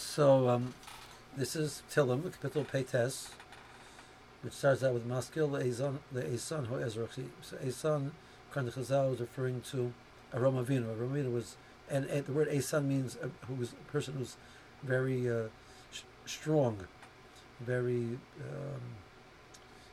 So 0.00 0.48
um, 0.48 0.74
this 1.36 1.54
is 1.54 1.82
Tilim, 1.92 2.22
the 2.22 2.30
capital 2.30 2.64
Peites, 2.64 3.28
which 4.42 4.54
starts 4.54 4.82
out 4.82 4.94
with 4.94 5.06
Maskil 5.06 5.52
the 5.52 6.22
Eisan 6.22 6.66
Ho 6.66 6.74
Ezrachi. 6.76 7.26
So 7.42 7.56
Eisan, 7.58 8.10
Kran 8.50 8.68
Chazal 8.70 9.14
is 9.14 9.20
referring 9.20 9.60
to 9.70 9.92
Avram 10.34 10.64
Avinu. 10.64 10.88
Aram 10.98 11.32
was, 11.32 11.56
and, 11.88 12.06
and 12.06 12.26
the 12.26 12.32
word 12.32 12.48
Eisan 12.48 12.86
means 12.86 13.18
a, 13.22 13.30
who 13.46 13.54
was 13.54 13.72
a 13.72 13.92
person 13.92 14.14
who's 14.14 14.36
very 14.82 15.30
uh, 15.30 15.44
sh- 15.92 16.00
strong, 16.24 16.78
very 17.60 18.18
um, 18.40 18.80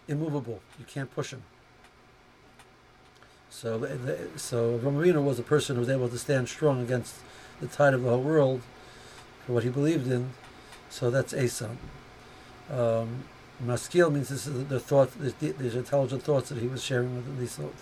immovable. 0.08 0.62
You 0.80 0.86
can't 0.86 1.14
push 1.14 1.32
him. 1.32 1.44
So, 3.50 3.88
so 4.38 4.80
Avinu 4.80 5.24
was 5.24 5.38
a 5.38 5.44
person 5.44 5.76
who 5.76 5.82
was 5.82 5.90
able 5.90 6.10
to 6.10 6.18
stand 6.18 6.50
strong 6.50 6.82
against 6.82 7.16
the 7.60 7.68
tide 7.68 7.94
of 7.94 8.04
the 8.04 8.10
whole 8.10 8.22
world 8.22 8.62
what 9.48 9.64
he 9.64 9.70
believed 9.70 10.12
in. 10.12 10.32
So 10.90 11.10
that's 11.10 11.34
Esan. 11.34 11.78
Um, 12.72 13.24
Maskil 13.66 14.12
means 14.12 14.30
this 14.30 14.46
is 14.46 14.68
the 14.68 14.80
thought, 14.80 15.12
these 15.20 15.76
intelligent 15.76 16.24
thoughts 16.24 16.50
that 16.50 16.60
he 16.60 16.68
was 16.68 16.84
sharing 16.84 17.16
with 17.16 17.40
these 17.40 17.56
thoughts. 17.56 17.82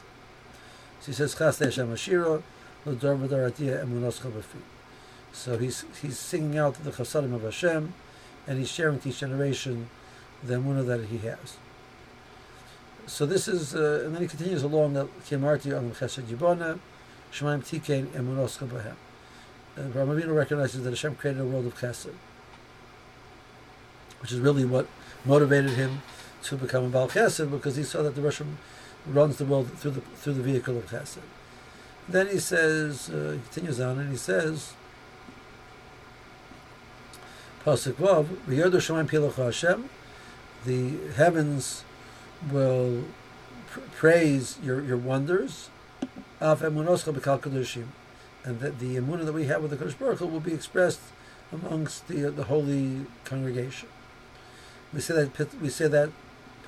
So 1.01 1.07
he 1.07 1.13
says, 1.13 1.35
Chas 1.35 1.59
Hashem 1.59 1.93
Ashira, 1.93 2.41
L'dor 2.85 3.15
V'dor 3.15 3.51
Atiyah 3.51 3.85
Emunos 3.85 4.21
Chabafi. 4.21 4.61
So 5.33 5.57
he's 5.57 5.83
he's 6.01 6.17
singing 6.17 6.57
out 6.57 6.81
the 6.83 6.91
Chasadim 6.91 7.33
of 7.33 7.43
Hashem, 7.43 7.93
and 8.47 8.57
he's 8.57 8.71
sharing 8.71 8.99
to 8.99 9.09
each 9.09 9.19
generation 9.19 9.89
the 10.41 10.55
emunah 10.55 10.85
that 10.87 11.05
he 11.05 11.17
has. 11.19 11.57
So 13.05 13.25
this 13.25 13.47
is, 13.47 13.75
uh, 13.75 14.03
and 14.05 14.15
then 14.15 14.21
he 14.21 14.27
continues 14.27 14.63
along 14.63 14.93
that 14.93 15.07
Kemarti 15.25 15.77
on 15.77 15.91
Chesed 15.91 16.23
Yibana, 16.23 16.79
Shemaim 17.31 17.63
Tikein 17.63 18.07
Emunos 18.07 18.57
Chabahem. 18.57 18.95
And 19.75 19.93
Avinu 19.93 20.35
recognizes 20.35 20.83
that 20.83 20.89
Hashem 20.91 21.15
created 21.15 21.41
a 21.41 21.45
world 21.45 21.65
of 21.65 21.77
Chesed, 21.77 22.13
which 24.21 24.31
is 24.31 24.39
really 24.39 24.63
what 24.65 24.87
motivated 25.25 25.71
him 25.71 26.01
to 26.43 26.55
become 26.55 26.85
a 26.85 26.89
Baal 26.89 27.09
Chesed, 27.09 27.51
because 27.51 27.75
he 27.75 27.83
saw 27.83 28.01
that 28.03 28.15
the 28.15 28.21
Russian 28.21 28.57
runs 29.05 29.37
the 29.37 29.45
world 29.45 29.71
through 29.77 29.91
the 29.91 30.01
through 30.01 30.33
the 30.33 30.43
vehicle 30.43 30.77
of 30.77 30.89
Chesed. 30.89 31.19
Then 32.07 32.27
he 32.27 32.39
says, 32.39 33.09
uh, 33.09 33.33
he 33.33 33.39
continues 33.39 33.79
on, 33.79 33.99
and 33.99 34.11
he 34.11 34.17
says, 34.17 34.73
Pasuk 37.65 37.93
Vav, 37.93 38.25
V'yodu 38.47 38.75
Shemaim 38.75 39.09
Pilach 39.09 39.35
Hashem, 39.35 39.89
the 40.65 40.97
heavens 41.15 41.83
will 42.51 43.05
pr- 43.67 43.79
praise 43.95 44.59
your, 44.63 44.83
your 44.83 44.97
wonders, 44.97 45.69
Av 46.39 46.61
Emunoscha 46.61 47.11
B'Kal 47.11 47.39
Kadoshim, 47.39 47.87
and 48.45 48.59
that 48.59 48.79
the 48.79 48.95
emunah 48.95 49.25
that 49.25 49.33
we 49.33 49.45
have 49.45 49.61
with 49.61 49.71
the 49.71 49.77
Kodesh 49.77 49.97
Baruch 49.97 50.19
Hu 50.19 50.27
will 50.27 50.39
be 50.39 50.53
expressed 50.53 51.01
amongst 51.51 52.07
the 52.07 52.29
the 52.29 52.45
holy 52.45 53.07
congregation. 53.25 53.89
We 54.93 55.01
say 55.01 55.15
that 55.15 55.61
we 55.61 55.69
say 55.69 55.87
that 55.87 56.11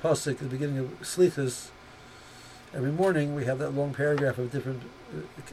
pasuk 0.02 0.32
at 0.32 0.38
the 0.38 0.46
beginning 0.46 0.78
of 0.78 1.00
Slichus. 1.00 1.68
Every 2.74 2.92
morning 2.92 3.34
we 3.34 3.44
have 3.46 3.58
that 3.60 3.70
long 3.70 3.94
paragraph 3.94 4.38
of 4.38 4.52
different 4.52 4.82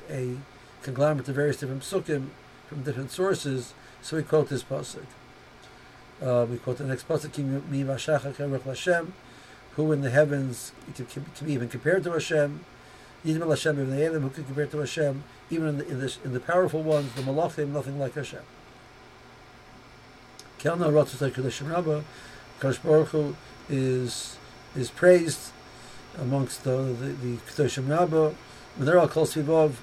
a 0.09 0.37
conglomerate 0.81 1.29
of 1.29 1.35
various 1.35 1.57
different 1.57 1.83
psukim 1.83 2.29
from 2.67 2.83
different 2.83 3.11
sources. 3.11 3.73
So 4.01 4.17
we 4.17 4.23
quote 4.23 4.49
this 4.49 4.63
pasuk. 4.63 5.05
Uh, 6.21 6.45
we 6.49 6.57
quote 6.57 6.77
the 6.77 6.85
next 6.85 7.07
pasuk, 7.07 7.37
"Mi 7.69 7.83
v'ashachach 7.83 8.63
Hashem," 8.63 9.13
who 9.75 9.91
in 9.91 10.01
the 10.01 10.09
heavens 10.09 10.71
can, 10.95 11.05
can, 11.05 11.25
be 11.45 11.53
even 11.53 11.69
compared 11.69 12.03
to 12.03 12.11
Hashem. 12.11 12.65
Yidmel 13.25 13.49
Hashem 13.49 13.79
even 13.79 13.95
the 13.95 14.05
Elim, 14.05 14.21
who 14.21 14.29
can 14.29 14.43
compare 14.43 14.67
to 14.67 14.77
Hashem, 14.79 15.23
even 15.49 15.67
in 15.67 15.77
the, 15.79 15.87
in, 15.87 15.99
this, 15.99 16.19
in 16.23 16.33
the 16.33 16.39
powerful 16.39 16.83
ones, 16.83 17.11
the 17.13 17.21
Malachim, 17.21 17.69
nothing 17.69 17.99
like 17.99 18.13
Hashem. 18.13 18.43
Kelna 20.59 20.91
Ratzot 20.91 21.31
Kodesh 21.31 21.67
Rabbah, 21.67 22.01
Kodesh 22.59 22.83
Baruch 22.83 23.09
Hu 23.09 23.35
is 23.69 24.37
is 24.75 24.91
praised 24.91 25.51
amongst 26.19 26.63
the 26.63 26.77
the, 26.77 27.07
the 27.07 27.37
Kedoshim 27.37 27.89
Rabbah, 27.89 28.31
when 28.75 28.85
they're 28.85 28.99
all 28.99 29.07
close 29.07 29.33
to 29.33 29.43
Vivov, 29.43 29.73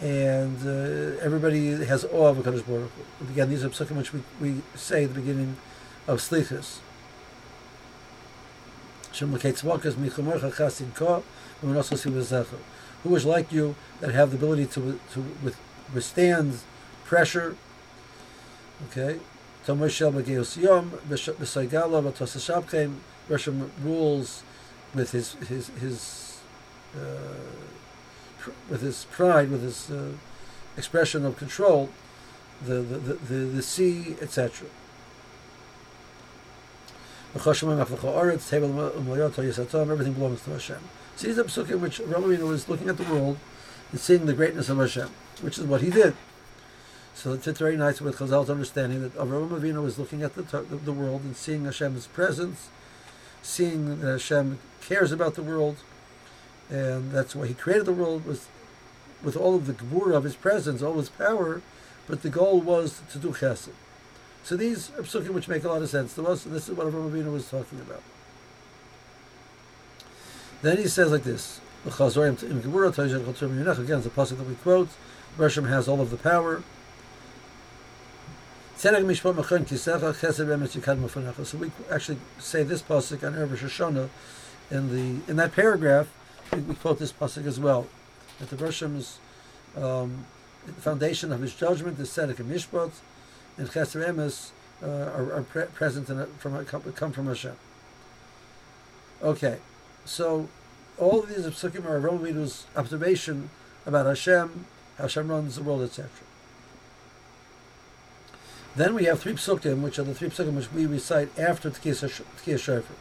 and 0.00 0.58
uh, 0.64 1.20
everybody 1.20 1.84
has 1.84 2.04
awe 2.04 2.28
of 2.28 2.38
Kodesh 2.38 2.66
Baruch 2.66 2.90
Hu. 3.18 3.28
Again, 3.28 3.50
these 3.50 3.64
are 3.64 3.68
psukim 3.68 3.96
which 3.96 4.12
we, 4.12 4.22
we 4.40 4.62
say 4.74 5.04
at 5.04 5.14
the 5.14 5.20
beginning 5.20 5.56
of 6.06 6.20
Slichas. 6.20 6.78
Who 13.02 13.16
is 13.16 13.24
like 13.24 13.52
you 13.52 13.74
that 14.00 14.12
have 14.12 14.30
the 14.30 14.36
ability 14.36 14.66
to 14.66 14.98
to 15.12 15.24
with, 15.42 15.56
withstand 15.94 16.58
pressure? 17.04 17.56
Okay. 18.90 19.18
Russian 23.28 23.70
rules 23.82 24.42
with 24.94 25.12
his 25.12 25.34
his 25.48 25.68
his 25.80 26.38
uh, 26.94 27.00
pr- 28.38 28.50
with 28.70 28.80
his 28.82 29.06
pride, 29.10 29.50
with 29.50 29.62
his 29.62 29.90
uh, 29.90 30.12
expression 30.76 31.24
of 31.24 31.36
control, 31.36 31.90
the 32.64 32.74
the 32.74 32.98
the, 32.98 33.14
the, 33.14 33.34
the 33.56 33.62
sea, 33.62 34.16
etc. 34.20 34.68
Everything 37.34 37.76
belongs 40.12 40.42
to 40.42 40.50
Hashem. 40.50 40.78
See 41.16 41.32
the 41.32 41.44
psukim 41.44 41.70
in 41.70 41.80
which 41.80 41.98
Avraham 41.98 42.24
Avinu 42.24 42.48
was 42.48 42.68
looking 42.68 42.88
at 42.88 42.96
the 42.96 43.04
world 43.04 43.38
and 43.90 44.00
seeing 44.00 44.26
the 44.26 44.34
greatness 44.34 44.68
of 44.68 44.78
Hashem, 44.78 45.08
which 45.40 45.58
is 45.58 45.64
what 45.64 45.80
he 45.80 45.90
did. 45.90 46.14
So 47.14 47.32
it's 47.32 47.46
very 47.46 47.76
nice 47.76 48.00
with 48.00 48.18
Chazal's 48.18 48.50
understanding 48.50 49.02
that 49.02 49.14
Avraham 49.14 49.48
Avinu 49.48 49.82
was 49.82 49.98
looking 49.98 50.22
at 50.22 50.34
the, 50.34 50.42
the, 50.42 50.76
the 50.76 50.92
world 50.92 51.22
and 51.22 51.36
seeing 51.36 51.64
Hashem's 51.64 52.06
presence, 52.06 52.68
seeing 53.42 54.00
that 54.00 54.06
Hashem 54.06 54.58
cares 54.82 55.12
about 55.12 55.34
the 55.34 55.42
world, 55.42 55.76
and 56.68 57.12
that's 57.12 57.34
why 57.34 57.46
he 57.46 57.54
created 57.54 57.86
the 57.86 57.92
world 57.92 58.26
with 58.26 58.48
with 59.22 59.36
all 59.36 59.54
of 59.54 59.66
the 59.66 59.72
gebur 59.72 60.14
of 60.14 60.24
his 60.24 60.36
presence, 60.36 60.82
all 60.82 60.98
his 60.98 61.08
power, 61.08 61.62
but 62.06 62.22
the 62.22 62.28
goal 62.28 62.60
was 62.60 63.00
to 63.10 63.18
do 63.18 63.30
chesed. 63.30 63.70
So 64.46 64.56
these 64.56 64.90
are 64.90 65.02
psukim 65.02 65.30
which 65.30 65.48
make 65.48 65.64
a 65.64 65.68
lot 65.68 65.82
of 65.82 65.88
sense 65.88 66.14
to 66.14 66.24
us, 66.24 66.46
and 66.46 66.54
this 66.54 66.68
is 66.68 66.76
what 66.76 66.86
Avinu 66.86 67.32
was 67.32 67.50
talking 67.50 67.80
about. 67.80 68.00
Then 70.62 70.76
he 70.76 70.86
says 70.86 71.10
like 71.10 71.24
this: 71.24 71.60
Again, 71.84 71.98
it's 71.98 72.44
a 72.44 72.48
pasuk 74.08 74.38
that 74.38 74.46
we 74.46 74.54
quote. 74.54 74.90
Hashem 75.36 75.64
has 75.64 75.88
all 75.88 76.00
of 76.00 76.10
the 76.10 76.16
power. 76.16 76.62
So 78.76 78.92
we 78.92 79.16
actually 81.90 82.18
say 82.38 82.62
this 82.62 82.82
pasuk 82.82 83.26
on 83.26 83.34
Erev 83.34 83.50
Rosh 83.50 83.64
Hashanah 83.64 84.08
in 84.70 84.92
the 84.92 85.28
in 85.28 85.34
that 85.38 85.56
paragraph. 85.56 86.06
We, 86.52 86.76
quote 86.76 87.00
this 87.00 87.12
pasuk 87.12 87.46
as 87.46 87.58
well. 87.58 87.88
That 88.38 88.50
the 88.50 88.64
Hashem's 88.64 89.18
um, 89.76 90.24
foundation 90.78 91.32
of 91.32 91.40
His 91.40 91.52
judgment, 91.52 91.98
the 91.98 92.04
tzedek 92.04 92.38
and 92.38 92.48
mishpat, 92.48 92.92
and 93.56 93.68
Chesed 93.68 94.04
Emes 94.04 94.50
uh, 94.82 94.86
are, 94.86 95.32
are 95.32 95.42
pre- 95.42 95.66
present 95.66 96.08
in 96.08 96.18
it 96.18 96.28
from 96.38 96.64
come 96.64 97.12
from 97.12 97.26
Hashem. 97.26 97.56
Okay, 99.22 99.58
so 100.04 100.48
all 100.98 101.22
of 101.22 101.28
these 101.28 101.46
psukim 101.46 101.84
are 101.86 102.00
Avraham 102.00 102.20
Avinu's 102.20 102.66
observation 102.76 103.50
about 103.86 104.06
Hashem, 104.06 104.66
how 104.98 105.04
Hashem 105.04 105.28
runs 105.28 105.56
the 105.56 105.62
world, 105.62 105.82
etc. 105.82 106.10
Then 108.74 108.94
we 108.94 109.04
have 109.04 109.20
three 109.20 109.32
psukim, 109.32 109.80
which 109.80 109.98
are 109.98 110.04
the 110.04 110.14
three 110.14 110.28
psukim 110.28 110.54
which 110.54 110.70
we 110.72 110.84
recite 110.84 111.36
after 111.38 111.70
Tkiyah 111.70 112.58
Shofar. 112.58 112.96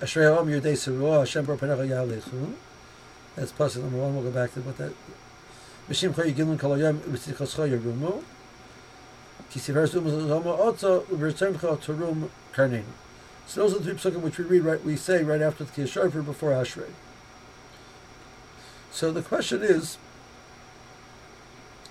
Ashrei 0.00 0.38
Om 0.38 0.48
Yudei 0.48 0.74
Seruah 0.74 1.20
Hashem 1.20 1.46
Bar 1.46 1.56
Panecha 1.56 1.88
Yalechu. 1.88 2.52
That's 3.36 3.52
pasuk 3.52 3.82
number 3.82 3.96
one. 3.96 4.14
We'll 4.14 4.24
go 4.24 4.30
back 4.30 4.52
to 4.54 4.60
what 4.60 4.76
that. 4.76 4.92
Mishim 5.88 6.12
Choy 6.12 6.34
Gilun 6.34 6.58
Kol 6.58 6.72
V'Tzichos 6.72 7.56
Yerumu. 7.56 8.22
So 9.50 9.60
those 13.60 13.74
are 13.74 13.78
the 13.78 13.84
three 13.84 13.94
psukim 13.94 14.20
which 14.20 14.38
we 14.38 14.44
read 14.44 14.62
right. 14.62 14.84
We 14.84 14.96
say 14.96 15.22
right 15.22 15.40
after 15.40 15.64
Tkiyah 15.64 15.88
Shofar 15.88 16.22
before 16.22 16.50
Ashrei. 16.50 16.90
So 18.90 19.12
the 19.12 19.22
question 19.22 19.62
is, 19.62 19.98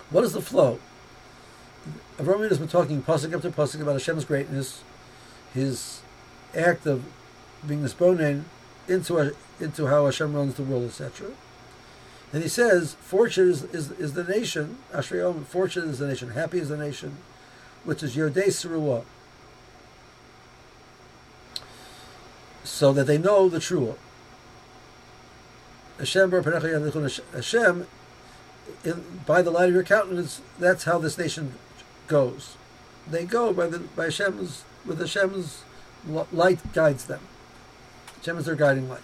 what 0.10 0.24
is 0.24 0.34
the 0.34 0.42
flow? 0.42 0.80
Avraham 2.18 2.48
has 2.50 2.60
been 2.60 2.68
talking 2.68 3.02
pasuk 3.02 3.34
after 3.34 3.50
pasuk 3.50 3.82
about 3.82 3.94
Hashem's 3.94 4.26
greatness, 4.26 4.84
his 5.54 6.02
act 6.56 6.86
of 6.86 7.06
being 7.66 7.82
this 7.82 7.94
bonen 7.94 8.44
into 8.88 9.36
into 9.60 9.88
how 9.88 10.06
Hashem 10.06 10.34
runs 10.34 10.56
the 10.56 10.64
world, 10.64 10.86
etc. 10.86 11.32
And 12.32 12.42
he 12.42 12.50
says, 12.50 12.96
fortune 12.96 13.50
is, 13.50 13.64
is, 13.66 13.92
is 13.92 14.14
the 14.14 14.24
nation, 14.24 14.80
Ashrei 14.92 15.46
fortune 15.46 15.90
is 15.90 16.00
the 16.00 16.08
nation, 16.08 16.32
happy 16.32 16.60
is 16.60 16.70
the 16.70 16.78
nation, 16.78 17.18
which 17.84 18.04
is 18.04 18.16
Yodei 18.16 18.48
Seruah. 18.48 19.04
So 22.64 22.94
that 22.94 23.06
they 23.06 23.18
know 23.18 23.50
the 23.50 23.60
true. 23.60 23.96
Hashem, 25.98 26.30
by 29.26 29.42
the 29.42 29.52
light 29.52 29.70
of 29.70 29.74
your 29.74 29.84
countenance, 29.84 30.42
that's 30.58 30.86
how 30.86 30.98
this 30.98 31.18
nation 31.18 31.54
goes. 32.08 32.58
they 33.10 33.26
go 33.26 33.54
by 33.54 33.68
the 33.68 33.80
by 33.80 34.06
Hashem's 34.06 34.64
with 34.86 35.00
Hashem's 35.00 35.64
light 36.32 36.60
guides 36.74 37.06
them. 37.06 37.22
Hashem 38.18 38.38
is 38.38 38.46
their 38.46 38.56
guiding 38.56 38.90
light. 38.90 39.02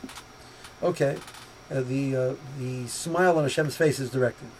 Okay, 0.81 1.17
uh, 1.71 1.81
the 1.81 2.15
uh, 2.15 2.33
the 2.57 2.87
smile 2.87 3.37
on 3.37 3.43
Hashem's 3.43 3.75
face 3.75 3.99
is 3.99 4.09
directing. 4.09 4.51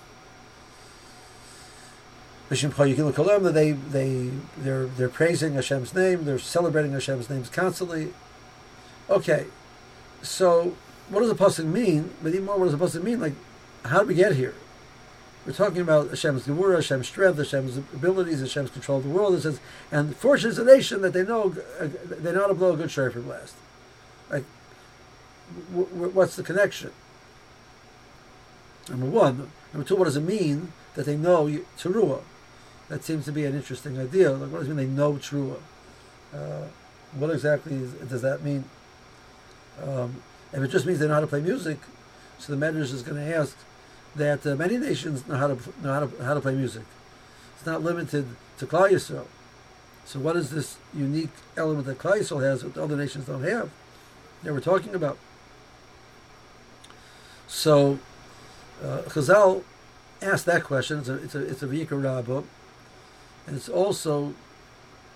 They 2.49 3.71
they 3.71 4.31
they're 4.57 4.85
they're 4.87 5.09
praising 5.09 5.53
Hashem's 5.53 5.93
name. 5.93 6.25
They're 6.25 6.39
celebrating 6.39 6.91
Hashem's 6.93 7.29
names 7.29 7.49
constantly. 7.49 8.13
Okay, 9.09 9.45
so 10.21 10.75
what 11.09 11.21
does 11.21 11.29
the 11.29 11.35
pasuk 11.35 11.65
mean? 11.65 12.11
But 12.21 12.29
even 12.29 12.45
more, 12.45 12.57
what 12.57 12.69
does 12.69 12.77
the 12.77 12.99
pasuk 12.99 13.03
mean? 13.03 13.19
Like, 13.19 13.33
how 13.85 13.99
did 13.99 14.07
we 14.07 14.15
get 14.15 14.35
here? 14.35 14.55
We're 15.45 15.53
talking 15.53 15.81
about 15.81 16.09
Hashem's 16.09 16.45
gevurah, 16.45 16.77
Hashem's 16.77 17.07
strength, 17.07 17.37
Hashem's 17.37 17.77
abilities, 17.77 18.41
Hashem's 18.41 18.71
control 18.71 18.97
of 18.97 19.03
the 19.03 19.09
world. 19.09 19.35
It 19.35 19.41
says, 19.41 19.59
and 19.91 20.15
fortunate 20.15 20.49
is 20.49 20.57
the 20.57 20.65
nation 20.65 21.01
that 21.01 21.13
they 21.13 21.23
know 21.23 21.55
uh, 21.79 21.87
they 22.03 22.31
know 22.31 22.41
how 22.41 22.47
to 22.47 22.53
blow 22.53 22.73
a 22.73 22.77
good 22.77 22.91
shofar 22.91 23.21
blast. 23.21 23.55
Like, 24.29 24.43
what's 25.71 26.35
the 26.35 26.43
connection? 26.43 26.91
Number 28.89 29.05
one. 29.05 29.51
Number 29.73 29.87
two, 29.87 29.95
what 29.95 30.05
does 30.05 30.17
it 30.17 30.21
mean 30.21 30.73
that 30.95 31.05
they 31.05 31.15
know 31.15 31.45
Teruah? 31.77 32.21
That 32.89 33.03
seems 33.03 33.25
to 33.25 33.31
be 33.31 33.45
an 33.45 33.55
interesting 33.55 33.99
idea. 33.99 34.31
Like, 34.31 34.51
what 34.51 34.59
does 34.59 34.67
it 34.67 34.73
mean 34.73 34.77
they 34.77 35.01
know 35.01 35.13
Teruah? 35.13 35.59
Uh, 36.33 36.67
what 37.13 37.29
exactly 37.29 37.75
is, 37.75 37.93
does 37.93 38.21
that 38.21 38.43
mean? 38.43 38.65
Um, 39.81 40.21
if 40.51 40.61
it 40.61 40.67
just 40.69 40.85
means 40.85 40.99
they 40.99 41.07
know 41.07 41.13
how 41.13 41.19
to 41.21 41.27
play 41.27 41.41
music, 41.41 41.77
so 42.37 42.55
the 42.55 42.65
Medrash 42.65 42.93
is 42.93 43.03
going 43.03 43.17
to 43.17 43.35
ask 43.35 43.55
that 44.15 44.45
uh, 44.45 44.55
many 44.55 44.77
nations 44.77 45.27
know 45.27 45.35
how 45.35 45.47
to 45.47 45.57
know 45.83 45.93
how 45.93 45.99
to, 46.05 46.23
how 46.23 46.33
to 46.33 46.41
play 46.41 46.55
music. 46.55 46.83
It's 47.55 47.65
not 47.65 47.83
limited 47.83 48.25
to 48.57 48.65
Klal 48.65 48.89
Yisrael. 48.89 49.25
So 50.05 50.19
what 50.19 50.35
is 50.35 50.49
this 50.49 50.77
unique 50.93 51.29
element 51.55 51.85
that 51.85 51.99
Klal 51.99 52.19
Yisrael 52.19 52.41
has 52.41 52.63
that 52.63 52.77
other 52.77 52.95
nations 52.95 53.25
don't 53.25 53.43
have? 53.43 53.69
That 54.43 54.53
we're 54.53 54.61
talking 54.61 54.95
about. 54.95 55.17
So 57.47 57.99
uh, 58.83 59.01
Chazal 59.07 59.63
asked 60.21 60.45
that 60.45 60.63
question. 60.63 60.99
It's 60.99 61.09
a 61.09 61.15
it's 61.15 61.35
a 61.35 61.39
it's 61.41 61.63
a 61.63 61.67
Rabbah, 61.67 62.43
and 63.49 63.57
it's 63.57 63.67
also 63.67 64.35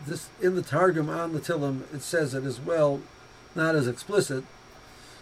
this 0.08 0.30
in 0.42 0.56
the 0.56 0.64
Targum 0.64 1.08
on 1.08 1.34
the 1.34 1.40
Tillim. 1.40 1.84
It 1.94 2.02
says 2.02 2.34
it 2.34 2.44
as 2.44 2.60
well, 2.60 3.00
not 3.54 3.76
as 3.76 3.88
explicit, 3.88 4.44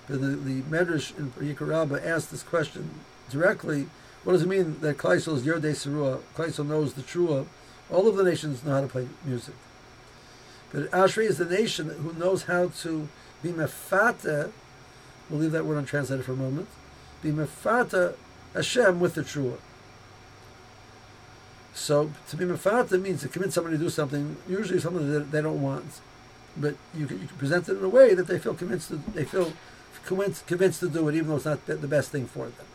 but 0.07 0.21
the 0.21 0.27
the 0.27 0.61
Medrash 0.61 1.17
in 1.17 1.31
Vayikra 1.31 1.67
Rabbah 1.67 1.99
asked 2.05 2.31
this 2.31 2.41
question 2.41 3.01
directly. 3.29 3.89
What 4.23 4.33
does 4.33 4.43
it 4.43 4.47
mean 4.47 4.79
that 4.79 4.97
Klal 4.97 5.17
Yisrael 5.17 5.35
is 5.35 5.43
Yodei 5.43 5.73
Serua? 5.73 6.21
Klal 6.37 6.47
Yisrael 6.47 6.67
knows 6.67 6.93
the 6.93 7.01
Trua. 7.01 7.47
All 7.91 8.07
of 8.07 8.15
the 8.15 8.23
nations 8.23 8.63
know 8.63 8.75
how 8.75 8.81
to 8.81 8.87
play 8.87 9.09
music. 9.25 9.55
But 10.71 10.89
Ashri 10.91 11.25
is 11.25 11.37
the 11.37 11.45
nation 11.45 11.89
who 11.89 12.13
knows 12.13 12.43
how 12.43 12.69
to 12.83 13.09
be 13.43 13.49
mefata. 13.49 14.51
We'll 15.29 15.41
leave 15.41 15.51
that 15.51 15.65
word 15.65 15.79
untranslated 15.79 16.23
for 16.23 16.31
a 16.31 16.37
moment. 16.37 16.69
Be 17.21 17.31
mefata 17.31 18.15
Hashem 18.53 19.01
with 19.01 19.15
the 19.15 19.23
Trua. 19.23 19.57
So 21.73 22.11
to 22.29 22.37
be 22.37 22.45
mefata 22.45 23.01
means 23.01 23.21
to 23.21 23.27
convince 23.27 23.55
somebody 23.55 23.77
to 23.77 23.83
do 23.83 23.89
something, 23.89 24.37
usually 24.47 24.79
something 24.79 25.11
that 25.11 25.31
they 25.31 25.41
don't 25.41 25.61
want, 25.61 26.01
but 26.57 26.75
you 26.93 27.05
can, 27.07 27.21
you 27.21 27.27
can 27.27 27.37
present 27.37 27.69
it 27.69 27.77
in 27.77 27.83
a 27.83 27.89
way 27.89 28.13
that 28.13 28.27
they 28.27 28.39
feel 28.39 28.53
convinced 28.53 28.89
to, 28.89 28.95
they 29.13 29.23
feel 29.23 29.53
convinced, 30.05 30.45
convinced 30.47 30.79
to 30.81 30.89
do 30.89 31.07
it, 31.07 31.15
even 31.15 31.29
though 31.29 31.37
it's 31.37 31.45
not 31.45 31.65
the 31.65 31.87
best 31.87 32.11
thing 32.11 32.25
for 32.27 32.45
them. 32.45 32.65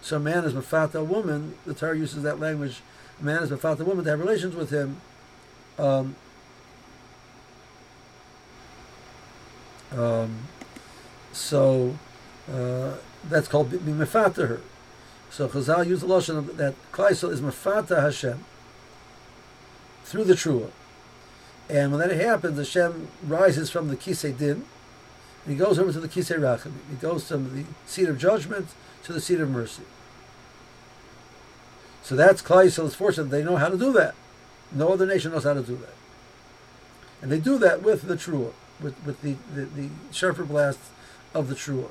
So 0.00 0.16
a 0.16 0.20
man 0.20 0.44
is 0.44 0.54
mafata 0.54 1.00
a 1.00 1.04
woman. 1.04 1.54
The 1.66 1.74
Torah 1.74 1.96
uses 1.96 2.22
that 2.22 2.40
language. 2.40 2.80
A 3.20 3.24
man 3.24 3.42
is 3.42 3.50
mafata 3.50 3.80
a 3.80 3.84
woman 3.84 4.04
to 4.04 4.10
have 4.10 4.20
relations 4.20 4.54
with 4.54 4.70
him. 4.70 5.00
Um, 5.78 6.16
um, 9.92 10.48
so 11.32 11.96
uh, 12.50 12.94
that's 13.28 13.48
called 13.48 13.70
being 13.70 13.98
mafata 13.98 14.48
her. 14.48 14.60
So 15.30 15.48
Chazal 15.48 15.86
used 15.86 16.02
the 16.02 16.08
lashon 16.08 16.56
that 16.56 16.74
Klal 16.92 17.10
Yisrael 17.10 17.32
is 17.32 17.40
mafata 17.40 18.00
Hashem 18.00 18.44
through 20.04 20.24
the 20.24 20.34
trua. 20.34 20.70
And 21.68 21.92
when 21.92 22.00
that 22.00 22.10
happens, 22.10 22.58
Hashem 22.58 23.08
rises 23.24 23.70
from 23.70 23.88
the 23.88 23.96
kisei 23.96 24.36
din, 24.36 24.64
and 25.44 25.52
he 25.52 25.54
goes 25.54 25.78
over 25.78 25.92
to 25.92 26.00
the 26.00 26.08
kisei 26.08 26.36
rachim. 26.36 26.72
He 26.90 26.96
goes 26.96 27.28
from 27.28 27.56
the 27.56 27.64
seat 27.86 28.08
of 28.08 28.18
judgment 28.18 28.68
to 29.04 29.12
the 29.12 29.20
seat 29.20 29.40
of 29.40 29.48
mercy. 29.48 29.84
So 32.02 32.16
that's 32.16 32.42
Klal 32.42 32.66
Yisrael's 32.66 32.96
fortune. 32.96 33.30
They 33.30 33.44
know 33.44 33.56
how 33.56 33.68
to 33.68 33.78
do 33.78 33.92
that. 33.92 34.16
No 34.72 34.92
other 34.92 35.06
nation 35.06 35.30
knows 35.30 35.44
how 35.44 35.54
to 35.54 35.62
do 35.62 35.76
that. 35.76 35.94
And 37.22 37.30
they 37.30 37.38
do 37.38 37.56
that 37.58 37.82
with 37.82 38.02
the 38.02 38.14
Trua, 38.14 38.52
with, 38.80 38.96
with 39.04 39.22
the, 39.22 39.36
the, 39.54 39.66
the 39.66 39.90
shofar 40.10 40.44
blast 40.44 40.80
of 41.34 41.48
the 41.48 41.54
Trua. 41.54 41.90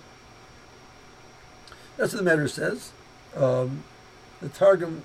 That's 1.95 2.13
what 2.13 2.17
the 2.17 2.29
matter 2.29 2.47
says. 2.47 2.91
Um, 3.35 3.83
the 4.41 4.49
Targum 4.49 5.03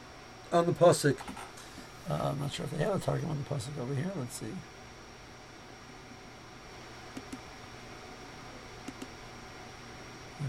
on 0.52 0.66
the 0.66 0.72
Pasuk, 0.72 1.16
uh, 2.08 2.30
I'm 2.30 2.40
not 2.40 2.52
sure 2.52 2.64
if 2.64 2.72
they 2.72 2.84
have 2.84 2.96
a 2.96 2.98
Targum 2.98 3.30
on 3.30 3.38
the 3.38 3.54
Pasuk 3.54 3.78
over 3.80 3.94
here. 3.94 4.10
Let's 4.16 4.36
see. 4.36 4.46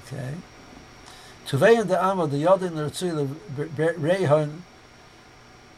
Okay. 0.07 0.33
Tuvein 1.47 1.87
de 1.87 2.03
Amma 2.03 2.27
the 2.27 2.43
Yodin 2.43 2.71
Lertzui 2.71 3.35
Rehon 3.55 4.61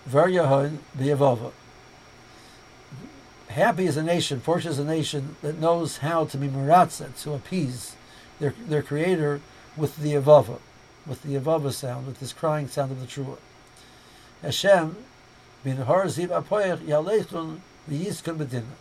Veryahon. 0.09 1.51
Happy 3.49 3.85
is 3.85 3.97
a 3.97 4.03
nation, 4.03 4.39
fortunate 4.39 4.71
is 4.71 4.79
a 4.79 4.85
nation 4.85 5.35
that 5.41 5.57
knows 5.57 5.97
how 5.97 6.25
to 6.25 6.37
be 6.37 6.47
meratzet, 6.47 7.21
to 7.23 7.33
appease 7.33 7.95
their 8.39 8.53
their 8.67 8.81
creator 8.81 9.41
with 9.75 9.97
the 9.97 10.13
avava, 10.13 10.59
with 11.07 11.23
the 11.23 11.35
avava 11.35 11.71
sound, 11.71 12.07
with 12.07 12.19
this 12.19 12.33
crying 12.33 12.67
sound 12.67 12.91
of 12.91 12.99
the 12.99 13.07
trua. 13.07 13.37
Hashem, 14.41 14.95
bin 15.63 15.77
har 15.77 16.05
ziv 16.05 16.29
apoyach 16.29 16.79
yalechun 16.79 17.59
v'yizkun 17.89 18.37
bedinah 18.37 18.75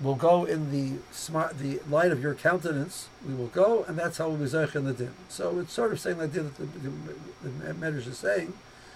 will 0.00 0.14
go 0.14 0.44
in 0.44 0.70
the 0.72 1.00
smart, 1.12 1.58
the 1.58 1.80
light 1.88 2.10
of 2.10 2.22
your 2.22 2.34
countenance. 2.34 3.08
We 3.26 3.34
will 3.34 3.46
go, 3.48 3.84
and 3.84 3.98
that's 3.98 4.18
how 4.18 4.28
we'll 4.28 4.38
be 4.38 4.44
zeich 4.44 4.74
in 4.74 4.84
the 4.84 4.92
din. 4.92 5.14
So 5.28 5.58
it's 5.60 5.72
sort 5.72 5.92
of 5.92 6.00
saying 6.00 6.18
the 6.18 6.24
idea 6.24 6.42
that 6.42 6.56
the, 6.56 6.66
the, 6.66 7.48
the 7.48 7.74
Medrash 7.74 8.06
is 8.06 8.18
saying, 8.18 8.52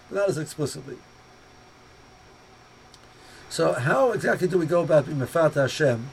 but 0.08 0.16
not 0.16 0.28
as 0.28 0.38
explicitly. 0.38 0.96
So 3.48 3.72
how 3.74 4.12
exactly 4.12 4.48
do 4.48 4.58
we 4.58 4.66
go 4.66 4.82
about 4.82 5.06
being 5.06 5.18
mefat 5.18 5.54
Hashem 5.54 6.10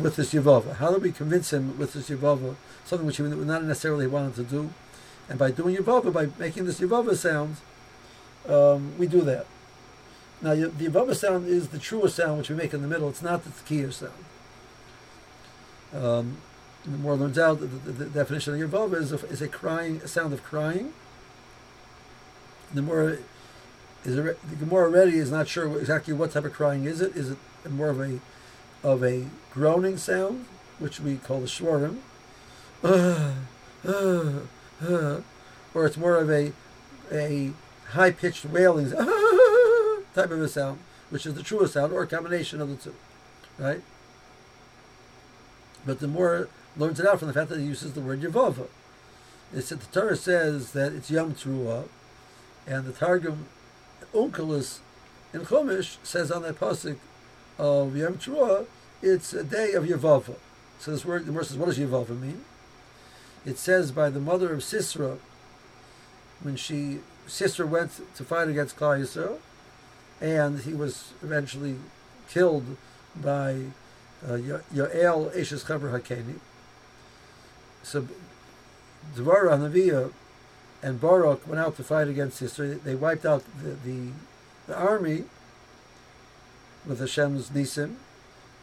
with 0.00 0.16
this 0.16 0.32
yavava? 0.34 0.76
How 0.76 0.92
do 0.92 0.98
we 0.98 1.10
convince 1.10 1.52
him 1.52 1.78
with 1.78 1.94
this 1.94 2.10
yavava, 2.10 2.56
something 2.84 3.06
which 3.06 3.16
he 3.16 3.22
would 3.22 3.46
not 3.46 3.64
necessarily 3.64 4.06
wanted 4.06 4.34
to 4.36 4.44
do, 4.44 4.70
and 5.28 5.38
by 5.38 5.50
doing 5.50 5.76
yavava, 5.76 6.12
by 6.12 6.28
making 6.38 6.66
this 6.66 6.80
yavava 6.80 7.16
sound, 7.16 7.56
um, 8.48 8.96
we 8.98 9.06
do 9.06 9.22
that. 9.22 9.46
Now, 10.42 10.54
the 10.54 10.68
Yavava 10.68 11.14
sound 11.14 11.46
is 11.48 11.68
the 11.68 11.78
truest 11.78 12.16
sound 12.16 12.38
which 12.38 12.50
we 12.50 12.56
make 12.56 12.74
in 12.74 12.82
the 12.82 12.88
middle. 12.88 13.08
It's 13.08 13.22
not 13.22 13.42
the 13.44 13.50
Tekiah 13.50 13.92
sound. 13.92 14.12
Um, 15.94 16.36
the 16.84 16.98
more 16.98 17.16
learns 17.16 17.38
out, 17.38 17.60
the, 17.60 17.66
the, 17.66 17.92
the, 17.92 18.04
definition 18.06 18.60
of 18.60 18.70
Yavava 18.70 18.94
is 19.00 19.12
a, 19.12 19.26
is 19.26 19.40
a 19.40 19.48
crying, 19.48 20.00
a 20.04 20.08
sound 20.08 20.32
of 20.32 20.44
crying. 20.44 20.92
The 22.74 22.82
more 22.82 23.18
is 24.04 24.18
a, 24.18 24.22
the 24.22 24.56
Gemara 24.58 24.88
already 24.88 25.16
is 25.16 25.30
not 25.30 25.48
sure 25.48 25.78
exactly 25.78 26.12
what 26.12 26.32
type 26.32 26.44
of 26.44 26.52
crying 26.52 26.84
is 26.84 27.00
it. 27.00 27.16
Is 27.16 27.30
it 27.30 27.38
more 27.70 27.88
of 27.88 28.00
a 28.00 28.20
of 28.82 29.02
a 29.02 29.26
groaning 29.52 29.96
sound, 29.96 30.44
which 30.78 31.00
we 31.00 31.16
call 31.16 31.40
the 31.40 31.46
shwarim, 31.46 31.98
uh, 32.84 33.32
uh, 33.88 33.90
uh, 33.90 34.32
or 34.82 35.86
it's 35.86 35.96
more 35.96 36.16
of 36.16 36.30
a 36.30 36.52
a 37.12 37.52
high 37.90 38.10
pitched 38.10 38.44
wailing. 38.44 38.92
type 40.16 40.30
of 40.30 40.40
a 40.40 40.48
sound, 40.48 40.80
which 41.10 41.26
is 41.26 41.34
the 41.34 41.42
truest 41.42 41.74
sound, 41.74 41.92
or 41.92 42.02
a 42.02 42.06
combination 42.06 42.60
of 42.60 42.68
the 42.70 42.76
two, 42.76 42.94
right? 43.58 43.82
But 45.84 46.00
the 46.00 46.08
more 46.08 46.48
learns 46.76 46.98
it 46.98 47.06
out 47.06 47.18
from 47.20 47.28
the 47.28 47.34
fact 47.34 47.50
that 47.50 47.60
he 47.60 47.66
uses 47.66 47.92
the 47.92 48.00
word 48.00 48.22
Yavava. 48.22 48.66
It's 49.54 49.68
that 49.68 49.80
the 49.80 50.00
Torah 50.00 50.16
says 50.16 50.72
that 50.72 50.92
it's 50.92 51.10
Yom 51.10 51.34
Teruah, 51.34 51.88
and 52.66 52.84
the 52.86 52.92
Targum 52.92 53.46
Onkelos 54.12 54.78
in 55.32 55.42
Chumash 55.42 55.98
says 56.02 56.30
on 56.32 56.42
that 56.42 56.58
pasuk 56.58 56.96
of 57.58 57.94
Yom 57.94 58.14
Teruah, 58.14 58.66
it's 59.02 59.32
a 59.34 59.44
day 59.44 59.72
of 59.72 59.84
Yavava. 59.84 60.36
So 60.78 60.90
this 60.90 61.04
word, 61.04 61.26
the 61.26 61.32
word 61.32 61.46
says, 61.46 61.56
what 61.56 61.66
does 61.66 61.78
Yavava 61.78 62.18
mean? 62.18 62.44
It 63.46 63.58
says 63.58 63.92
by 63.92 64.10
the 64.10 64.20
mother 64.20 64.52
of 64.52 64.64
Sisera, 64.64 65.18
when 66.42 66.56
she 66.56 66.98
Sisera 67.26 67.66
went 67.66 67.92
to 68.16 68.24
fight 68.24 68.48
against 68.48 68.76
Klal 68.76 69.38
and 70.20 70.60
he 70.60 70.74
was 70.74 71.12
eventually 71.22 71.76
killed 72.28 72.76
by 73.14 73.66
uh, 74.26 74.32
Yoel 74.32 75.32
Eshes 75.34 75.64
Chaber 75.64 75.98
Hakeni. 75.98 76.40
So 77.82 78.08
Dvorah 79.14 80.12
and 80.82 81.00
Baruch 81.00 81.46
went 81.46 81.60
out 81.60 81.76
to 81.76 81.84
fight 81.84 82.08
against 82.08 82.38
Sisera. 82.38 82.74
They 82.74 82.94
wiped 82.94 83.24
out 83.24 83.44
the, 83.62 83.70
the, 83.88 84.10
the 84.66 84.76
army, 84.76 85.24
with 86.84 87.00
Hashem's 87.00 87.50
nisim, 87.50 87.96